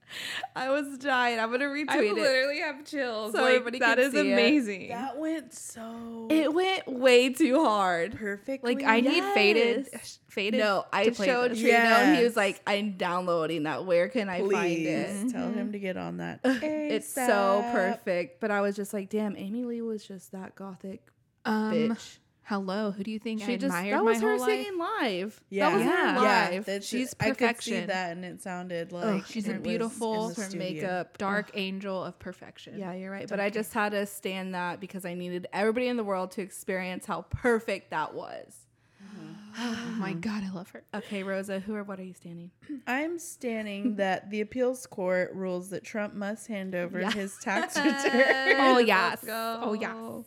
[0.58, 1.39] I was dying.
[1.39, 2.10] I'm gonna retweet I it.
[2.10, 3.34] I literally have chills.
[3.34, 4.34] So like, everybody that can is see it.
[4.34, 4.88] amazing.
[4.89, 8.16] That went so It went way too hard.
[8.18, 8.64] Perfect.
[8.64, 9.88] like I need faded,
[10.30, 10.60] faded.
[10.60, 11.60] No, I to play showed this.
[11.62, 13.86] Trino and he was like, "I'm downloading that.
[13.86, 16.39] Where can I find Please it?" tell him to get on that.
[16.88, 18.39] It's so perfect.
[18.41, 21.01] But I was just like, "Damn, Amy Lee was just that gothic
[21.45, 22.18] Um, bitch."
[22.48, 22.91] Hello.
[22.91, 24.50] Who do you think I She just admired that my was her whole life?
[24.66, 25.43] singing live.
[25.50, 25.91] Yeah, that was Yeah.
[25.91, 26.50] her yeah.
[26.50, 26.66] live.
[26.66, 27.88] that's- She's I could see perfection.
[27.88, 31.52] that, and it sounded like Ugh, she's a it was beautiful- in her makeup, Dark
[31.56, 32.80] angel of perfection.
[32.80, 33.28] Yeah, you're right.
[33.28, 36.41] But I just had to stand that because I needed everybody in the world to
[36.41, 38.66] experience how perfect that was.
[39.04, 39.34] Mm-hmm.
[39.60, 40.20] Oh my mm-hmm.
[40.22, 40.84] god, I love her.
[40.93, 42.52] Okay, Rosa, who or what are you standing?
[42.88, 47.12] I'm standing that the appeals court rules that Trump must hand over Yeah.
[47.12, 49.26] his tax return, Oh Let's yes.
[49.30, 50.26] Oh yes.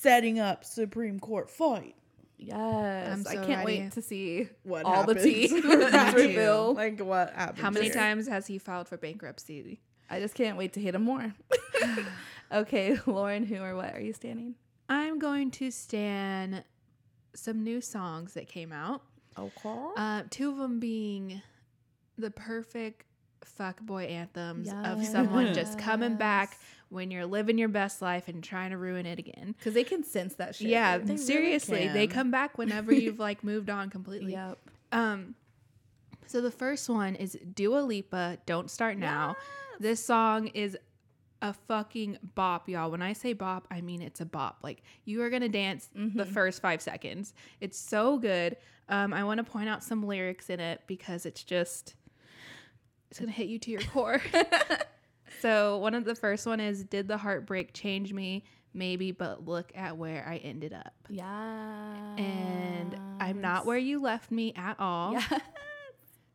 [0.00, 1.94] Setting up Supreme Court fight.
[2.38, 3.80] Yes, I'm I can't ready.
[3.82, 5.64] wait to see What all the tea happens?
[5.64, 6.20] Me that's too.
[6.28, 6.76] revealed.
[6.76, 7.58] Like what happened?
[7.58, 7.94] How many here?
[7.94, 9.80] times has he filed for bankruptcy?
[10.08, 11.34] I just can't wait to hit him more.
[12.52, 14.54] okay, Lauren, who or what are you standing?
[14.88, 16.64] I'm going to stand
[17.34, 19.02] some new songs that came out.
[19.38, 19.84] Okay.
[19.96, 21.42] Uh, two of them being
[22.18, 23.04] the perfect
[23.58, 26.58] fuckboy anthems of someone just coming back
[26.90, 29.54] when you're living your best life and trying to ruin it again.
[29.58, 30.68] because they can sense that shit.
[30.68, 30.98] yeah.
[30.98, 34.32] They really seriously, they come back whenever you've like moved on completely.
[34.32, 34.58] Yep.
[34.92, 35.34] Um,
[36.26, 39.36] so the first one is Dua Lipa, "Don't Start Now."
[39.80, 40.76] This song is
[41.42, 42.90] a fucking bop, y'all.
[42.90, 44.58] When I say bop, I mean it's a bop.
[44.62, 47.34] Like you are gonna dance the first five seconds.
[47.60, 48.56] It's so good.
[48.88, 51.94] Um, I want to point out some lyrics in it because it's just
[53.10, 54.20] it's gonna hit you to your core.
[55.40, 58.44] so one of the first one is, "Did the heartbreak change me?
[58.72, 62.16] Maybe, but look at where I ended up." Yeah.
[62.16, 65.12] And I'm not where you left me at all.
[65.14, 65.38] Yeah.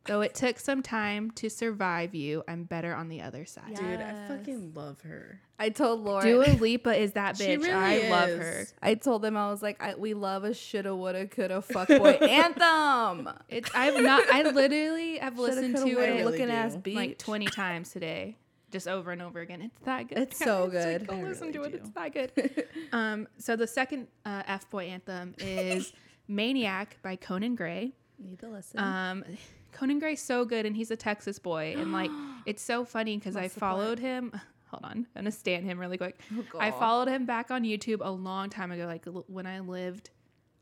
[0.04, 3.70] Though it took some time to survive you, I'm better on the other side.
[3.72, 3.80] Yeah.
[3.80, 5.40] Dude, I fucking love her.
[5.58, 6.24] I told Lauren.
[6.28, 7.58] Dua Lipa is that She bitch.
[7.62, 8.66] really I love her.
[8.80, 13.28] I told them I was like, I, we love a shoulda, woulda, coulda, fuckboy anthem.
[13.48, 16.94] It's I've not I literally have Shoulda, listened to woulda, it looking ass beach.
[16.94, 18.36] like 20 times today.
[18.72, 19.62] Just over and over again.
[19.62, 20.18] It's that good.
[20.18, 20.62] It's so.
[20.64, 21.06] Like, good.
[21.06, 21.80] go I listen to really it.
[21.82, 22.66] It's that good.
[22.92, 25.92] um, so the second uh, F boy anthem is
[26.28, 27.92] Maniac by Conan Gray.
[28.18, 28.80] Need to listen.
[28.80, 29.24] Um,
[29.72, 32.10] Conan Gray's so good, and he's a Texas boy, and like
[32.46, 34.32] it's so funny because I followed him.
[34.70, 36.18] Hold on, I'm gonna stand him really quick.
[36.36, 39.60] Oh, I followed him back on YouTube a long time ago, like l- when I
[39.60, 40.10] lived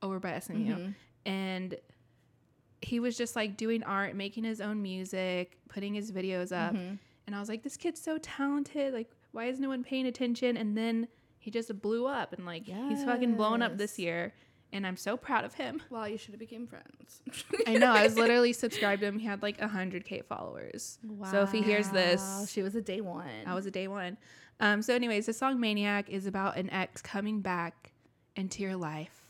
[0.03, 0.91] over by SMU, Mm-hmm.
[1.25, 1.75] and
[2.83, 6.97] he was just like doing art, making his own music, putting his videos up, Mm-hmm.
[7.27, 8.93] And I was like, this kid's so talented.
[8.93, 10.57] Like, why is no one paying attention?
[10.57, 11.09] And then
[11.39, 14.33] he just blew up, and like he's fucking blown up this year,
[14.73, 15.83] and I'm so proud of him.
[15.91, 17.23] wow, you should have became friends.
[17.67, 17.93] I know.
[17.93, 19.19] I was literally subscribed to him.
[19.19, 20.99] He had like 100k followers.
[21.07, 21.31] Wow.
[21.31, 23.29] So if he hears this, she was a day one.
[23.47, 24.17] I was a day one.
[24.61, 27.93] Um, so, anyways, the song Maniac is about an ex coming back
[28.37, 29.27] into your life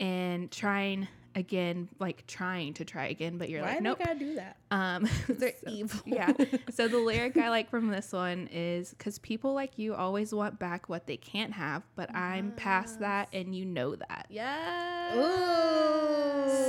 [0.00, 3.98] and trying again, like trying to try again, but you're Why like, nope.
[4.00, 4.56] gotta do that?
[4.72, 6.00] Um, They're so- evil.
[6.04, 6.32] Yeah.
[6.72, 10.58] So the lyric I like from this one is because people like you always want
[10.58, 14.26] back what they can't have, but I'm past that and you know that.
[14.28, 15.14] Yes.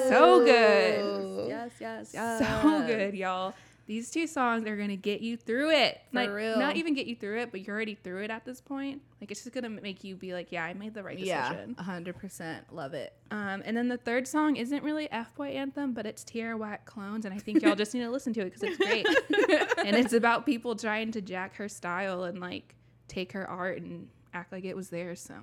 [0.09, 1.49] So good.
[1.49, 2.39] Yes, yes, yes.
[2.39, 3.53] So good, y'all.
[3.87, 6.01] These two songs are gonna get you through it.
[6.11, 6.59] For like, real.
[6.59, 9.01] Not even get you through it, but you're already through it at this point.
[9.19, 11.75] Like it's just gonna make you be like, yeah, I made the right decision.
[11.77, 12.71] Yeah, hundred percent.
[12.71, 13.13] Love it.
[13.31, 16.85] Um, and then the third song isn't really F Boy Anthem, but it's Tierra Whack
[16.85, 19.07] Clones, and I think y'all just need to listen to it because it's great.
[19.85, 22.75] and it's about people trying to jack her style and like
[23.07, 25.21] take her art and act like it was theirs.
[25.21, 25.35] So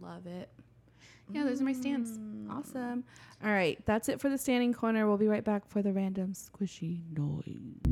[0.00, 0.50] Love it.
[1.32, 2.18] Yeah, those are my stands.
[2.50, 3.04] Awesome.
[3.44, 5.06] All right, that's it for the standing corner.
[5.06, 7.82] We'll be right back for the random squishy noise.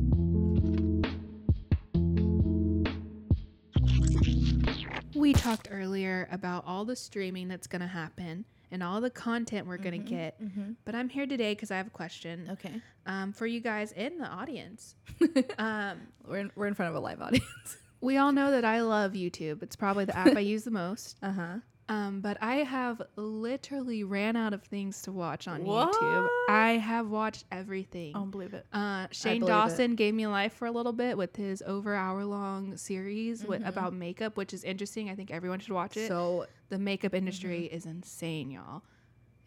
[5.13, 9.77] We talked earlier about all the streaming that's gonna happen and all the content we're
[9.77, 10.39] gonna get,
[10.83, 12.81] but I'm here today because I have a question Okay.
[13.05, 14.95] um, for you guys in the audience.
[15.57, 17.77] um, We're in, we're in front of a live audience.
[18.01, 19.63] we all know that I love YouTube.
[19.63, 21.17] It's probably the app I use the most.
[21.23, 21.55] Uh huh.
[21.87, 25.93] Um, but I have literally ran out of things to watch on What?
[25.93, 26.27] YouTube.
[26.49, 28.15] I have watched everything.
[28.15, 28.65] I don't believe it.
[28.73, 29.55] Uh, Shane believe it.
[29.55, 33.63] Dawson gave me life for a little bit with his over hour long series wi-
[33.67, 35.11] about makeup, which is interesting.
[35.11, 36.07] I think everyone should watch it.
[36.07, 38.81] So the makeup industry is insane, y'all,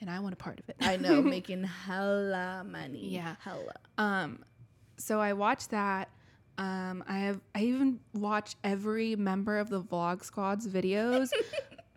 [0.01, 0.77] and I want a part of it.
[0.81, 3.09] I know making hella money.
[3.09, 3.35] Yeah.
[3.41, 3.75] hella.
[3.99, 4.45] Um,
[4.97, 6.09] so I watched that.
[6.57, 11.31] Um, I have I even watched every member of the Vlog Squad's videos.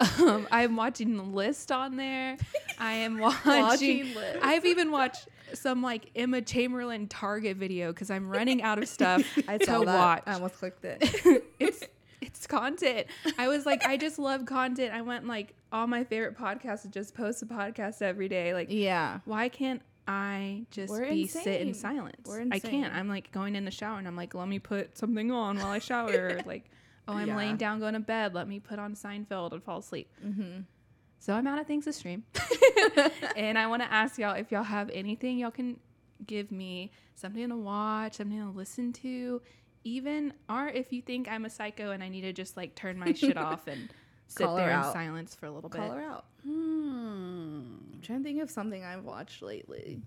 [0.01, 2.37] um, I'm watching the list on there.
[2.79, 3.61] I am watching.
[3.61, 4.39] Watching list.
[4.41, 9.23] I've even watched some like Emma Chamberlain Target video because I'm running out of stuff
[9.47, 9.85] I to that.
[9.85, 10.23] watch.
[10.25, 11.43] I almost clicked it.
[11.59, 11.83] it's
[12.21, 13.07] it's content.
[13.37, 14.93] I was like, I just love content.
[14.93, 18.53] I went like all my favorite podcasts to just post a podcast every day.
[18.53, 19.19] Like yeah.
[19.25, 22.29] why can't I just We're be sit in silence?
[22.51, 22.93] I can't.
[22.93, 25.67] I'm like going in the shower and I'm like, let me put something on while
[25.67, 26.41] I shower.
[26.45, 26.69] like,
[27.07, 27.37] oh, I'm Yeah.
[27.37, 28.33] laying down going to bed.
[28.33, 30.09] Let me put on Seinfeld and fall asleep.
[30.25, 30.61] Mm-hmm.
[31.19, 32.23] So I'm out of things to stream.
[33.35, 35.79] and I want to ask y'all if y'all have anything y'all can
[36.25, 39.41] give me something to watch, something to listen to,
[39.83, 42.97] even or if you think I'm a psycho and I need to just like turn
[42.97, 43.89] my shit off and
[44.27, 44.93] sit Call there in out.
[44.93, 45.79] silence for a little bit.
[45.79, 46.25] Call her out.
[46.43, 47.75] Hmm.
[47.93, 50.01] I'm trying to think of something I've watched lately.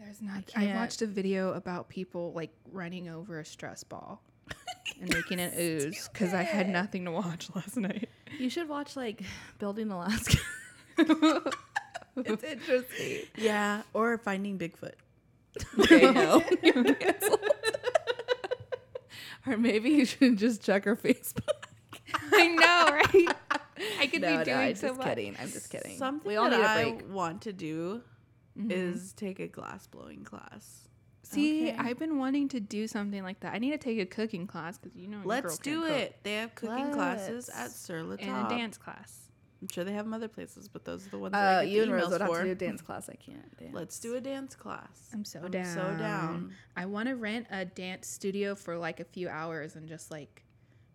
[0.00, 0.44] There's not.
[0.56, 4.22] I I, watched a video about people like running over a stress ball
[5.00, 8.08] and making it ooze because I had nothing to watch last night.
[8.38, 9.22] You should watch like
[9.58, 10.38] Building Alaska.
[12.16, 13.18] it's interesting.
[13.36, 14.94] Yeah, or finding Bigfoot.
[16.62, 17.40] You're canceled.
[19.46, 21.66] or maybe you should just check her Facebook.
[22.32, 23.36] I know, right?
[24.00, 25.08] I could no, be doing no, I'm so just much.
[25.08, 25.36] kidding.
[25.40, 25.98] I'm just kidding.
[25.98, 27.10] Something we all that need a I break.
[27.12, 28.02] want to do
[28.58, 28.70] Mhm.
[28.70, 30.88] is take a glass blowing class.
[31.32, 31.76] See, Okay.
[31.78, 33.54] I've been wanting to do something like that.
[33.54, 35.20] I need to take a cooking class because you know.
[35.24, 35.90] Let's girl can't do cook.
[35.98, 36.16] it.
[36.22, 37.76] They have cooking classes at Let's.
[37.76, 39.18] Sur La and a dance class.
[39.60, 41.62] I'm sure they have them other places, but those are the ones that I Uh,
[41.62, 43.08] get you the and Rose would have to do a dance class.
[43.08, 43.72] I can't dance.
[43.72, 45.08] Let's do a dance class.
[45.12, 45.74] I'm so I'm down.
[45.74, 46.52] so down.
[46.76, 50.42] I want to rent a dance studio for like a few hours and just like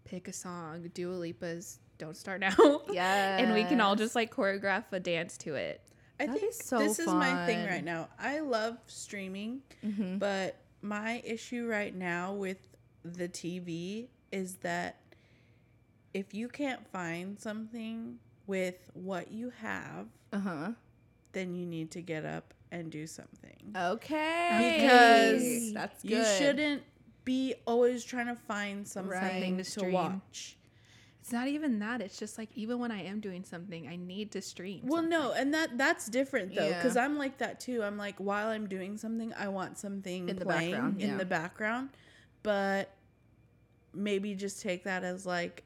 [0.04, 0.86] pick a song.
[0.94, 3.38] Dua Lipa's "Don't Start Now." Yeah.
[3.40, 5.82] and we can all just like choreograph a dance to it.
[6.20, 8.09] I That'd think so this is my thing right now.
[8.20, 10.18] I love streaming, Mhm.
[10.20, 12.57] but my issue right now with
[13.03, 14.97] the TV is that
[16.13, 20.72] if you can't find something with what you have, Uh huh.
[21.34, 23.74] then you need to get up and do something.
[23.76, 24.78] Okay.
[24.80, 26.11] Because that's good.
[26.11, 26.84] You shouldn't
[27.24, 30.57] be always trying to find something Something to to, watch.
[31.28, 32.00] It's not even that.
[32.02, 34.80] It's just like even when I am doing something, I need to stream.
[34.86, 35.10] Well, something.
[35.10, 36.78] no, and that that's different though, Yeah.
[36.82, 37.84] because I'm like that too.
[37.84, 41.26] I'm like while I'm doing something, I want something In the playing background, in the
[41.26, 41.90] background,
[42.44, 42.92] but
[43.94, 45.64] maybe just take that as like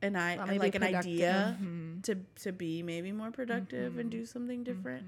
[0.00, 2.02] an I be like an idea Mhm.
[2.04, 5.06] to to be maybe more productive and do something different.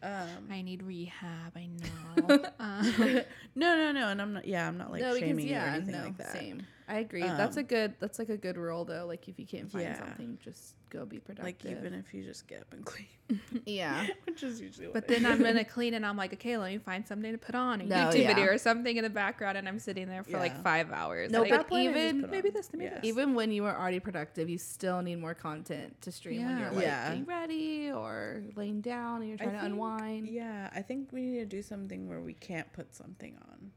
[0.00, 1.56] Um, I need rehab.
[1.56, 1.66] I
[2.28, 2.44] know.
[2.60, 2.92] um,
[3.56, 4.46] no, no, no, and I'm not.
[4.46, 6.30] Yeah, I'm not like no, because shaming you or anything no, like that.
[6.34, 6.62] same.
[6.88, 7.22] I agree.
[7.22, 7.94] that's a Um, good.
[8.00, 9.04] That's like a good rule though.
[9.06, 9.98] Like if you can't find Yeah.
[9.98, 11.44] something, just go be productive.
[11.44, 13.06] Like even if you just get up and clean,
[13.66, 14.06] yeah.
[14.24, 14.86] which is usually.
[14.86, 15.28] What but I then do.
[15.28, 17.84] I'm gonna clean and I'm like, okay, let me find something to put on a
[17.84, 18.28] No, YouTube yeah.
[18.34, 21.30] video or something in the background, and I'm sitting there for like five hours.
[21.30, 22.94] No, like, but that point I just even maybe this, maybe Yeah.
[23.00, 23.04] this.
[23.04, 26.70] even when you are already productive, you still need more content to stream when you're
[26.70, 27.08] like Yeah.
[27.10, 30.28] getting ready or laying down and you're I trying to think- unwind.
[30.28, 33.72] Yeah, I think we need to do something where we can't put something on.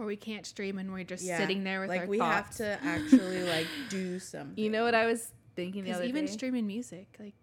[0.00, 2.58] Where we can't stream and we're just Yeah, sitting there with like our we thoughts.
[2.58, 4.62] have to actually like do something.
[4.62, 6.32] You know what I was thinking the Because other even day?
[6.32, 7.34] streaming music, like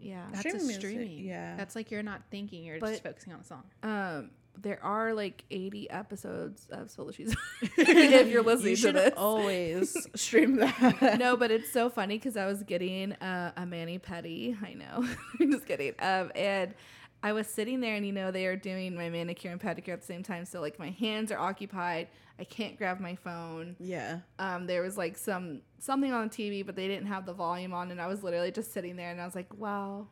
[0.00, 0.24] yeah.
[0.30, 1.18] that's Streaming a music, streaming.
[1.24, 1.56] yeah.
[1.56, 3.62] that's like you're not thinking; you're But- just focusing on the song.
[3.82, 4.30] Um,
[4.60, 7.34] there are like 80 episodes of Solar She's.
[7.78, 11.16] if you're listening you to should this, always stream that.
[11.18, 14.54] no, but it's so funny because I was getting uh, a mani petty.
[14.62, 15.06] I know,
[15.40, 15.94] I'm just kidding.
[16.00, 16.74] Um, and
[17.22, 20.00] I was sitting there and you know they are doing my manicure and pedicure at
[20.00, 22.08] the same time, so like my hands are occupied.
[22.38, 23.76] I can't grab my phone.
[23.78, 24.20] Yeah.
[24.38, 27.72] Um, there was like some something on the TV, but they didn't have the volume
[27.72, 30.08] on, and I was literally just sitting there, and I was like, "Wow,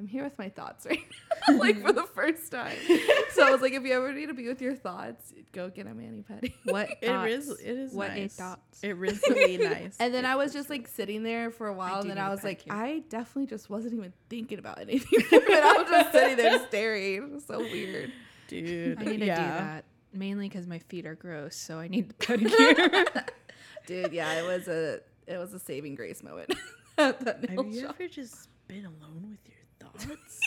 [0.00, 0.98] I'm here with my thoughts right
[1.48, 2.76] now, like for the first time."
[3.32, 5.86] so I was like, "If you ever need to be with your thoughts, go get
[5.86, 7.30] a mani pedi." What It thoughts?
[7.32, 7.50] is.
[7.60, 8.32] It is What nice.
[8.32, 8.80] is thoughts?
[8.82, 8.96] It is
[9.28, 9.96] really nice.
[10.00, 12.30] And then I was just like sitting there for a while, do and then I
[12.30, 12.72] was like, pedicure.
[12.74, 15.22] I definitely just wasn't even thinking about anything.
[15.30, 17.14] but I was just sitting there staring.
[17.16, 18.10] It was so weird.
[18.48, 18.98] Dude.
[19.00, 19.36] I need to yeah.
[19.36, 23.28] do that mainly because my feet are gross, so I need the pedicure.
[23.86, 26.52] Dude, yeah, it was a it was a saving grace moment.
[26.98, 29.59] at that nail Have you ever just been alone with your
[29.98, 30.40] thoughts?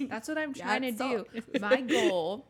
[0.08, 1.24] That's what I'm Yeah, trying to it's do.
[1.54, 2.46] so- My goal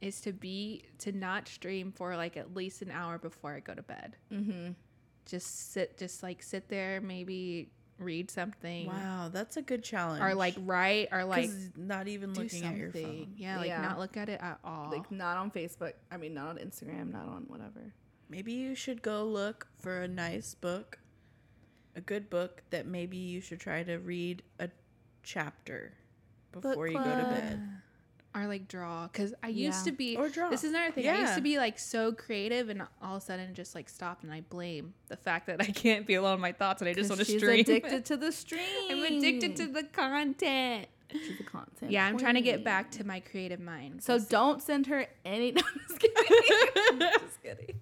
[0.00, 3.74] is to be to not stream for like at least an hour before I go
[3.74, 4.16] to bed.
[4.32, 4.72] Mm-hmm.
[5.26, 10.22] Just sit, just like sit there, maybe read something, wow, that's a good challenge.
[10.22, 12.70] or like write, or like not even looking something.
[12.72, 13.34] at your phone.
[13.36, 13.82] Yeah, like Yeah.
[13.82, 14.90] not look at it at all.
[14.90, 15.92] Like not on Facebook.
[16.10, 17.12] I mean, not on Instagram.
[17.12, 17.92] Not on whatever.
[18.30, 20.98] Maybe you should go look for a nice book,
[21.94, 24.70] a good book that maybe you should try to read a
[25.22, 25.92] chapter
[26.52, 27.60] before you go to bed.
[28.34, 30.50] or like draw because I used to be Or draw.
[30.50, 31.08] This is another thing.
[31.08, 34.24] I used to be like so creative, and all of a sudden just like stopped,
[34.24, 36.94] and I blame the fact that I can't be alone in my thoughts, and I
[36.94, 37.60] just want to she's stream.
[37.60, 38.62] addicted to the stream.
[38.90, 40.86] I'm addicted to the content.
[41.12, 41.90] She's a content.
[41.90, 44.00] Yeah, I'm trying to get back to my creative mind.
[44.02, 45.50] So So don't send her any.
[45.56, 46.16] No, I'm just kidding.
[47.02, 47.80] I'm just kidding.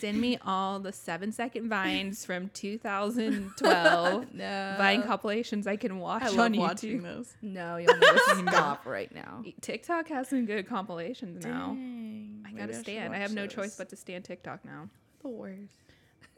[0.00, 4.74] Send me all the seven second vines from 2012 No.
[4.78, 6.58] Vine compilations I can watch I on love YouTube.
[6.58, 7.34] watching those.
[7.42, 8.18] No, you'll never
[8.50, 9.42] stop right now.
[9.60, 11.68] TikTok has some good compilations now.
[11.68, 13.06] Dang, I gotta stand.
[13.14, 14.88] I watch have no choice but to stand TikTok now.
[15.22, 15.72] The worst.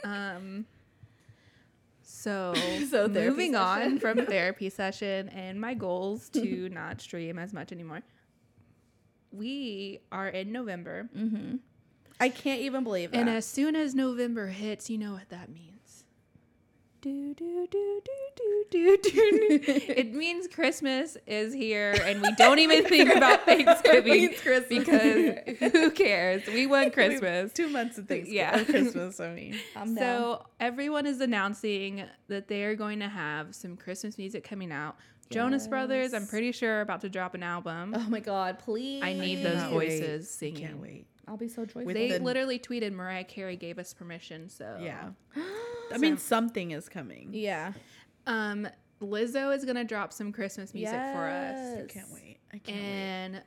[0.04, 0.64] Um.
[2.10, 2.54] So,
[2.90, 8.00] So moving on from therapy session and my goals to not stream as much anymore.
[9.30, 11.56] We are in November, Mm-hmm.
[12.20, 13.18] I can't even believe that.
[13.18, 15.68] and as soon as November hits, you know what that means.
[17.00, 19.60] Do do do do do do do.
[19.88, 24.68] it means Christmas is here, and we don't even think about Thanksgiving means Christmas.
[24.68, 26.44] because who cares?
[26.48, 27.52] We want Christmas.
[27.52, 28.36] Two months of Thanksgiving.
[28.36, 28.64] Yeah.
[28.64, 29.56] Christmas, I mean.
[29.76, 29.96] I'm down.
[29.96, 34.96] So everyone is announcing that they are going to have some Christmas music coming out.
[35.30, 37.94] Jonas Brothers, I'm pretty sure, are about to drop an album.
[37.96, 39.02] oh my God, please.
[39.04, 40.66] I need those voices singing.
[40.66, 41.06] Can't wait.
[41.28, 41.92] I'll be so joyful.
[41.92, 44.48] They the- literally tweeted Mariah Carey gave us permission.
[44.48, 45.10] So Yeah.
[45.90, 47.30] That mean, something is coming.
[47.32, 47.72] yeah.
[48.26, 48.68] Um,
[49.00, 52.38] Lizzo is gonna drop some Christmas music for us, I can't wait.
[52.52, 52.84] I can't wait.
[52.84, 53.42] and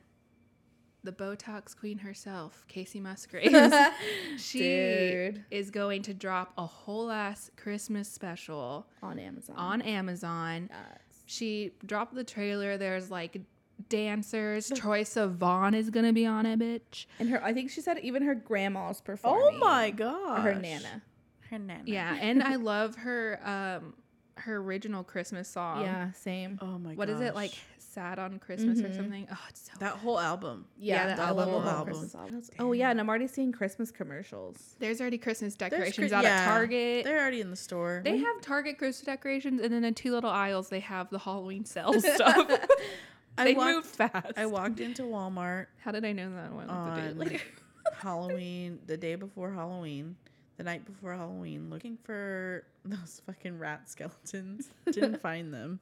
[1.03, 3.73] the Botox queen herself, Kacey Musgraves,
[4.37, 5.45] she Dude.
[5.51, 9.55] is going to drop a whole ass Christmas special On Amazon.
[9.57, 10.69] on Amazon.
[10.71, 11.23] Yes.
[11.25, 12.77] she dropped the trailer.
[12.77, 13.41] There's like
[13.89, 14.69] dancers.
[14.69, 17.05] Troye Sivan is gonna be on it, bitch.
[17.19, 19.55] And her, I think she said even her grandma's performing.
[19.55, 20.41] Oh my god.
[20.41, 21.01] Her nana.
[21.49, 21.83] Her nana.
[21.85, 23.93] Yeah, and I love her um
[24.35, 25.81] her original Christmas song.
[25.83, 26.57] yeah, same.
[26.61, 26.97] Oh my god.
[26.97, 27.51] What is it like?
[27.77, 29.27] Sad on Christmas or something?
[29.29, 29.73] Oh, it's so.
[29.79, 30.65] That whole album.
[30.79, 31.61] Yeah, Yeah, the I love album.
[31.63, 31.85] whole Album.
[31.93, 32.41] Christmas album.
[32.57, 34.77] Oh yeah, and I'm already seeing Christmas commercials.
[34.79, 37.03] There's already Christmas decorations Chri- out yeah, at Target.
[37.03, 37.99] They're already in the store.
[38.05, 41.65] They have Target Christmas decorations, and then in two little aisles they have the Halloween
[41.65, 42.49] sale stuff.
[43.37, 44.33] I they walked- move fast.
[44.37, 46.67] I walked into Walmart How did I know that one?
[46.67, 47.39] was a day on later?
[48.01, 50.15] Halloween, the day before Halloween,
[50.57, 54.69] the night before Halloween, looking for those fucking rat skeletons.
[54.85, 55.79] Didn't find them,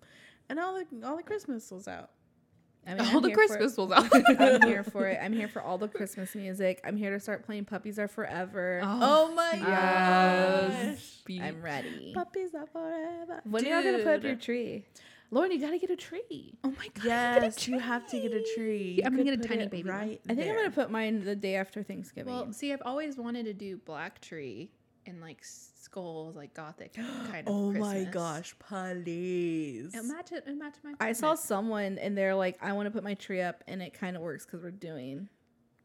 [0.49, 2.09] and all the all the Christmas was out.
[2.87, 3.47] I mean, All I'm the here for it.
[3.57, 4.39] Christmas was out.
[4.39, 5.19] I'm here for it.
[5.21, 6.79] I'm here for all the Christmas music.
[6.85, 8.79] I'm here to start playing Puppies Are Forever.
[8.83, 11.21] Oh, oh my Yes.
[11.27, 11.41] gosh!
[11.41, 12.11] I'm ready.
[12.13, 13.41] Puppies are forever.
[13.43, 14.85] When are y'all gonna put up your tree?
[15.31, 16.55] Lauren, you gotta get a tree.
[16.63, 17.43] oh my god!
[17.43, 18.95] Yes, you have to get a tree.
[18.97, 19.99] You I'm gonna get a tiny it baby one.
[19.99, 22.33] Right I think I'm gonna put mine the day after Thanksgiving.
[22.33, 24.71] Well, see, I've always wanted to do Black Tree
[25.05, 27.53] and like skulls, like gothic kind of.
[27.53, 29.93] Oh my gosh, please.
[29.93, 30.93] Imagine, imagine my.
[30.99, 33.93] I saw someone and they're like, I want to put my tree up, and it
[33.93, 35.27] kind of works because we're doing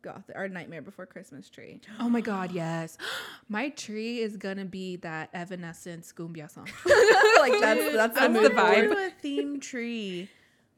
[0.04, 1.80] goth our Nightmare Before Christmas tree.
[1.98, 2.98] Oh my god, yes!
[3.48, 6.68] my tree is gonna be that Evanescence cumbia song.
[7.40, 8.90] like that's that's I the vibe.
[8.90, 10.28] do a theme tree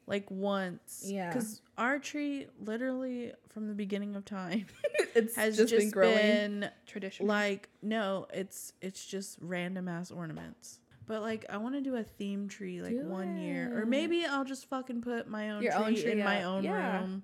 [0.07, 1.03] like once.
[1.05, 1.29] Yeah.
[1.33, 4.67] Because our tree, literally from the beginning of time,
[5.15, 6.15] It's has just, just, been growing.
[6.17, 7.29] been Traditional.
[7.29, 10.79] like no, it's it's just random ass ornaments.
[11.07, 14.25] But like I want to do a theme tree like Do one year, or maybe
[14.25, 17.01] I'll just fucking put my own Your tree, own tree in my own Yeah.
[17.01, 17.23] room.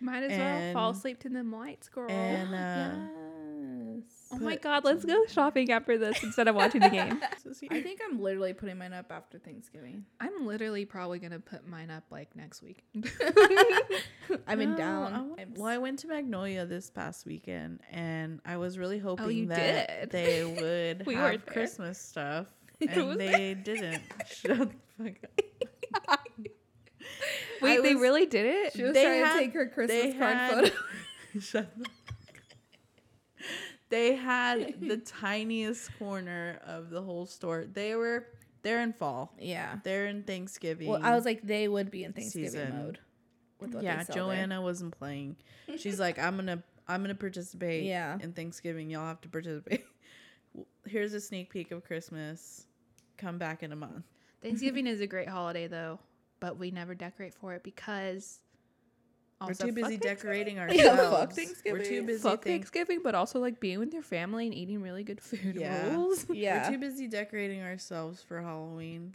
[0.00, 2.10] Might as well fall asleep to them lights, girl.
[2.10, 4.28] And uh, yes.
[4.32, 7.20] Oh my god, let's go shopping after this instead of watching the game.
[7.70, 10.04] I think I'm literally putting mine up after Thanksgiving.
[10.20, 12.82] I'm literally probably gonna put mine up like next week.
[14.46, 15.34] I've been No, down.
[15.38, 19.44] I I'm well, I went to Magnolia this past weekend, and I was really hoping
[19.52, 20.10] Oh, that did?
[20.10, 21.46] they would We have.
[21.46, 22.46] Christmas stuff,
[22.80, 24.02] and they didn't.
[24.26, 24.68] Shut the
[25.04, 25.43] fuck up.
[27.62, 28.72] Wait, I they was- really did it?
[28.74, 30.74] She was They trying had- to take her Christmas they card had- photo.
[31.40, 31.90] Shut the up.
[33.90, 37.64] They had the tiniest corner of the whole store.
[37.70, 38.26] They were
[38.62, 39.34] they're in fall.
[39.38, 39.76] yeah.
[39.84, 40.88] They're in Thanksgiving.
[40.88, 42.76] Well, I was like, they would be in Thanksgiving Season.
[42.76, 42.98] mode.
[43.60, 44.36] With what yeah, they sell there.
[44.36, 45.36] Joanna wasn't playing.
[45.76, 47.84] She's like, I'm gonna I'm gonna participate.
[47.84, 48.18] Yeah.
[48.20, 49.84] In Thanksgiving, y'all have to participate.
[50.86, 52.66] Here's a sneak peek of Christmas.
[53.18, 54.04] Come back in a month.
[54.42, 55.98] Thanksgiving is a great holiday though,
[56.44, 58.38] but we never decorate for it because
[59.40, 61.00] also We're too busy fuck decorating Yeah, ourselves.
[61.00, 62.06] fuck We're too Thanksgiving.
[62.06, 62.22] busy.
[62.22, 65.56] Fuck think- Thanksgiving, but also like being with your family and eating really good food
[65.56, 65.90] Yeah.
[65.94, 66.26] rules.
[66.30, 66.66] Yeah.
[66.66, 69.14] We're too busy decorating ourselves for Halloween.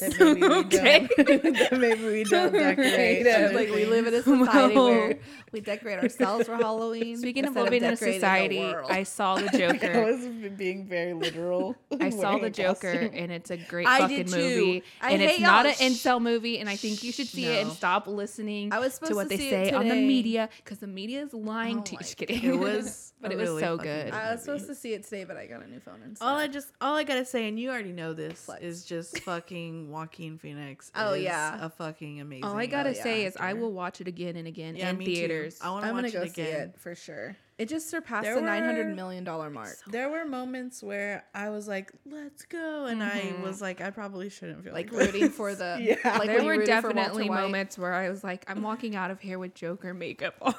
[0.00, 1.08] That maybe we Okay.
[1.16, 1.26] don't.
[1.54, 3.26] that maybe we don't decorate.
[3.26, 5.18] It's like we live in a society Well- where
[5.52, 7.18] we decorate ourselves for Halloween.
[7.18, 8.64] Speaking of instead living in a society.
[8.64, 10.02] I saw the I Joker.
[10.04, 10.26] was
[10.56, 11.76] being very literal.
[12.00, 13.10] I saw the Joker, costume.
[13.14, 14.82] and it's a great I fucking movie.
[15.02, 15.90] I and it's hate not an y'all.
[15.90, 19.10] Incel movie, and I think you should see it and stop listening I was supposed
[19.12, 21.82] to what to they say it on the media because the media is lying Oh
[21.82, 21.96] to you.
[21.98, 22.42] my Just kidding.
[22.42, 24.06] It was but it was really so good.
[24.06, 26.26] good I was supposed to see it today, but I got a new phone instead.
[26.26, 28.62] All I just all I gotta say, and you already know this, Flex.
[28.62, 30.90] is just fucking Joaquin Phoenix.
[30.94, 31.64] Oh, is yeah.
[31.64, 32.44] a fucking amazing.
[32.44, 34.98] All I gotta yeah, say is I will watch it again and again Yeah, in
[34.98, 35.14] me too.
[35.14, 35.58] theaters.
[35.62, 36.60] I want to I'm watch gonna it go see again.
[36.68, 37.36] it for sure.
[37.58, 39.76] It just surpassed There the nine hundred million dollar mark.
[39.86, 43.42] There were moments where I was like, "Let's go," and I mm-hmm.
[43.42, 46.18] was like, "I probably shouldn't feel like like, rooting for the Yeah.
[46.18, 49.10] Like there were rooted for Walter definitely moments where I was like, I'm walking out
[49.10, 50.54] of here with Joker makeup on.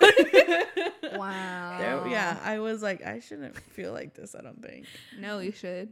[1.18, 1.78] Wow.
[1.80, 4.36] There, yeah, I was like, I shouldn't feel like this.
[4.36, 4.86] I don't think.
[5.20, 5.92] no, you should.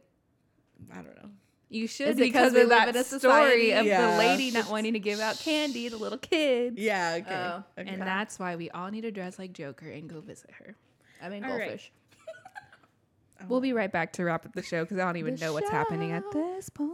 [0.92, 1.30] I don't know.
[1.70, 4.12] You should Is it 'cause because we of live that in a story of Yeah.
[4.12, 6.78] the lady not wanting to give out candy to little kids.
[6.78, 7.20] Yeah.
[7.22, 7.34] Okay.
[7.34, 7.90] Oh, okay.
[7.90, 10.76] And that's why we all need to dress like Joker and go visit her.
[11.22, 11.60] I mean All right.
[11.70, 11.92] goldfish.
[13.48, 15.54] We'll be right back to wrap up the show because I don't even The know
[15.54, 16.92] what's happening at this point.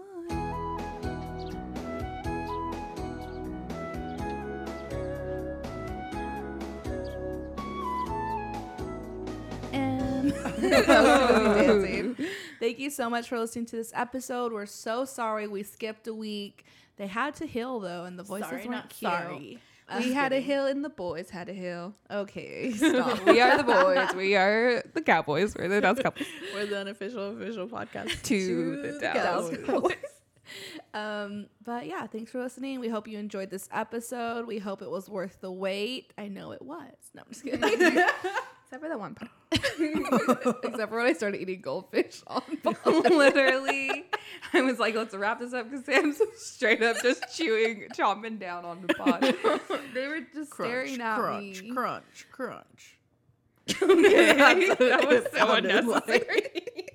[12.59, 14.51] Thank you so much for listening to this episode.
[14.51, 16.65] We're so sorry we skipped a week.
[16.97, 19.11] They had to heal though, and the voices Sorry, weren't not cute.
[19.11, 19.59] sorry.
[19.99, 21.93] we had a hill and the boys had a hill.
[22.09, 23.23] Okay, stop.
[23.25, 24.15] we are the boys.
[24.15, 25.55] We are the Cowboys.
[25.55, 26.25] We're the Dallas Cowboys.
[26.55, 29.93] We're the unofficial official podcast To the Dallas Cowboys.
[30.95, 32.79] um, but yeah, thanks for listening.
[32.79, 34.47] We hope you enjoyed this episode.
[34.47, 36.13] We hope it was worth the wait.
[36.17, 36.93] I know it was.
[37.13, 38.03] No, I'm just kidding.
[38.67, 39.31] Except for that one part.
[40.65, 42.41] Except for when I started eating goldfish on
[42.85, 44.03] Literally,
[44.51, 48.65] I was like, let's wrap this up because Sam's straight up just chewing, chomping down
[48.65, 49.21] on the pod.
[49.93, 51.71] They were just crunch, staring at crunch, me.
[51.71, 52.97] crunch, crunch.
[53.73, 54.77] Crunch.
[54.79, 56.87] That was so sounded unnecessary.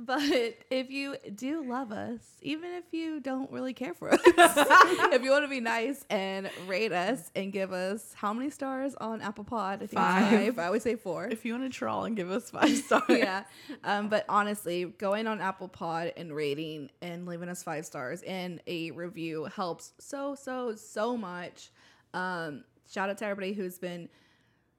[0.06, 5.22] But if you do love us, even if you don't really care for us, if
[5.22, 9.20] you want to be nice and rate us and give us how many stars on
[9.20, 9.74] Apple Pod?
[9.74, 10.30] I think it's Five.
[10.30, 10.58] five.
[10.58, 11.26] I always say four.
[11.26, 13.44] If you want to troll and give us five stars, yeah.
[13.84, 18.60] Um, but honestly, going on Apple Pod and rating and leaving us five stars and
[18.66, 21.70] a review helps so, so, so much.
[22.14, 24.08] Um, shout out to everybody who's been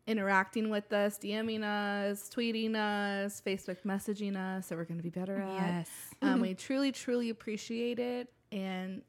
[0.08, 5.10] interacting with us, DMing us, tweeting us, Facebook messaging us that we're going to be
[5.10, 5.54] better at.
[5.54, 5.90] Yes.
[6.22, 9.02] Um, we truly, truly appreciate it and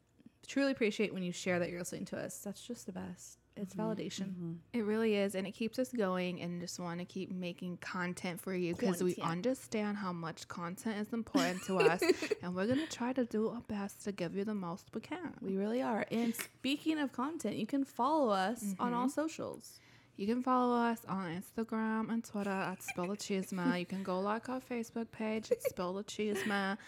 [0.47, 2.39] truly appreciate when you share that you're listening to us.
[2.39, 3.39] That's just the best.
[3.57, 4.29] It's mm-hmm, validation.
[4.29, 4.53] Mm-hmm.
[4.73, 8.41] It really is, and it keeps us going, and just want to keep making content
[8.41, 12.03] for you because we understand how much content is important to us,
[12.43, 15.35] and we're gonna try to do our best to give you the most we can.
[15.43, 16.07] We really are.
[16.11, 19.11] And speaking of content, you can follow us on all mm-hmm.
[19.11, 19.81] socials.
[20.23, 23.81] You can follow us on Instagram and Twitter at Spill the Chisma.
[23.81, 26.79] You can go like our Facebook page at Spill the Chisma.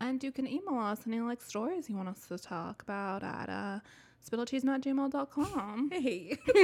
[0.00, 3.48] And you can email us any like stories you want us to talk about at
[3.48, 3.78] uh,
[4.28, 5.90] spilldachisma at gmail.com.
[5.92, 6.36] Hey.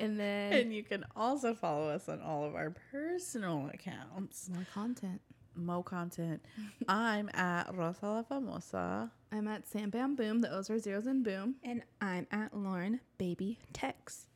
[0.00, 4.50] and then and you can also follow us on all of our personal accounts.
[4.52, 5.20] more content.
[5.54, 6.44] Mo content.
[6.88, 9.08] I'm at Rosa La Famosa.
[9.30, 10.40] I'm at Sam Bam Boom.
[10.40, 11.54] The O's are zeros and boom.
[11.62, 14.27] And I'm at Lauren Baby Tex.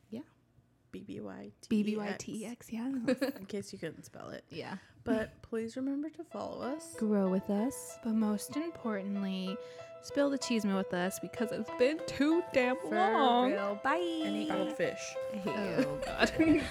[0.93, 2.86] B B Y T B B Y T X, yeah.
[3.38, 4.45] In case you couldn't spell it.
[4.51, 4.76] Yeah.
[5.05, 6.95] But please remember to follow us.
[6.99, 7.99] Grow with us.
[8.05, 9.57] But most importantly,
[10.03, 13.51] spill the chisma with us because it's been too damn For long.
[13.51, 13.80] real.
[13.82, 14.20] Bye.
[14.24, 15.01] And eat goldfish.
[15.45, 15.84] I.
[15.84, 16.32] Oh, God.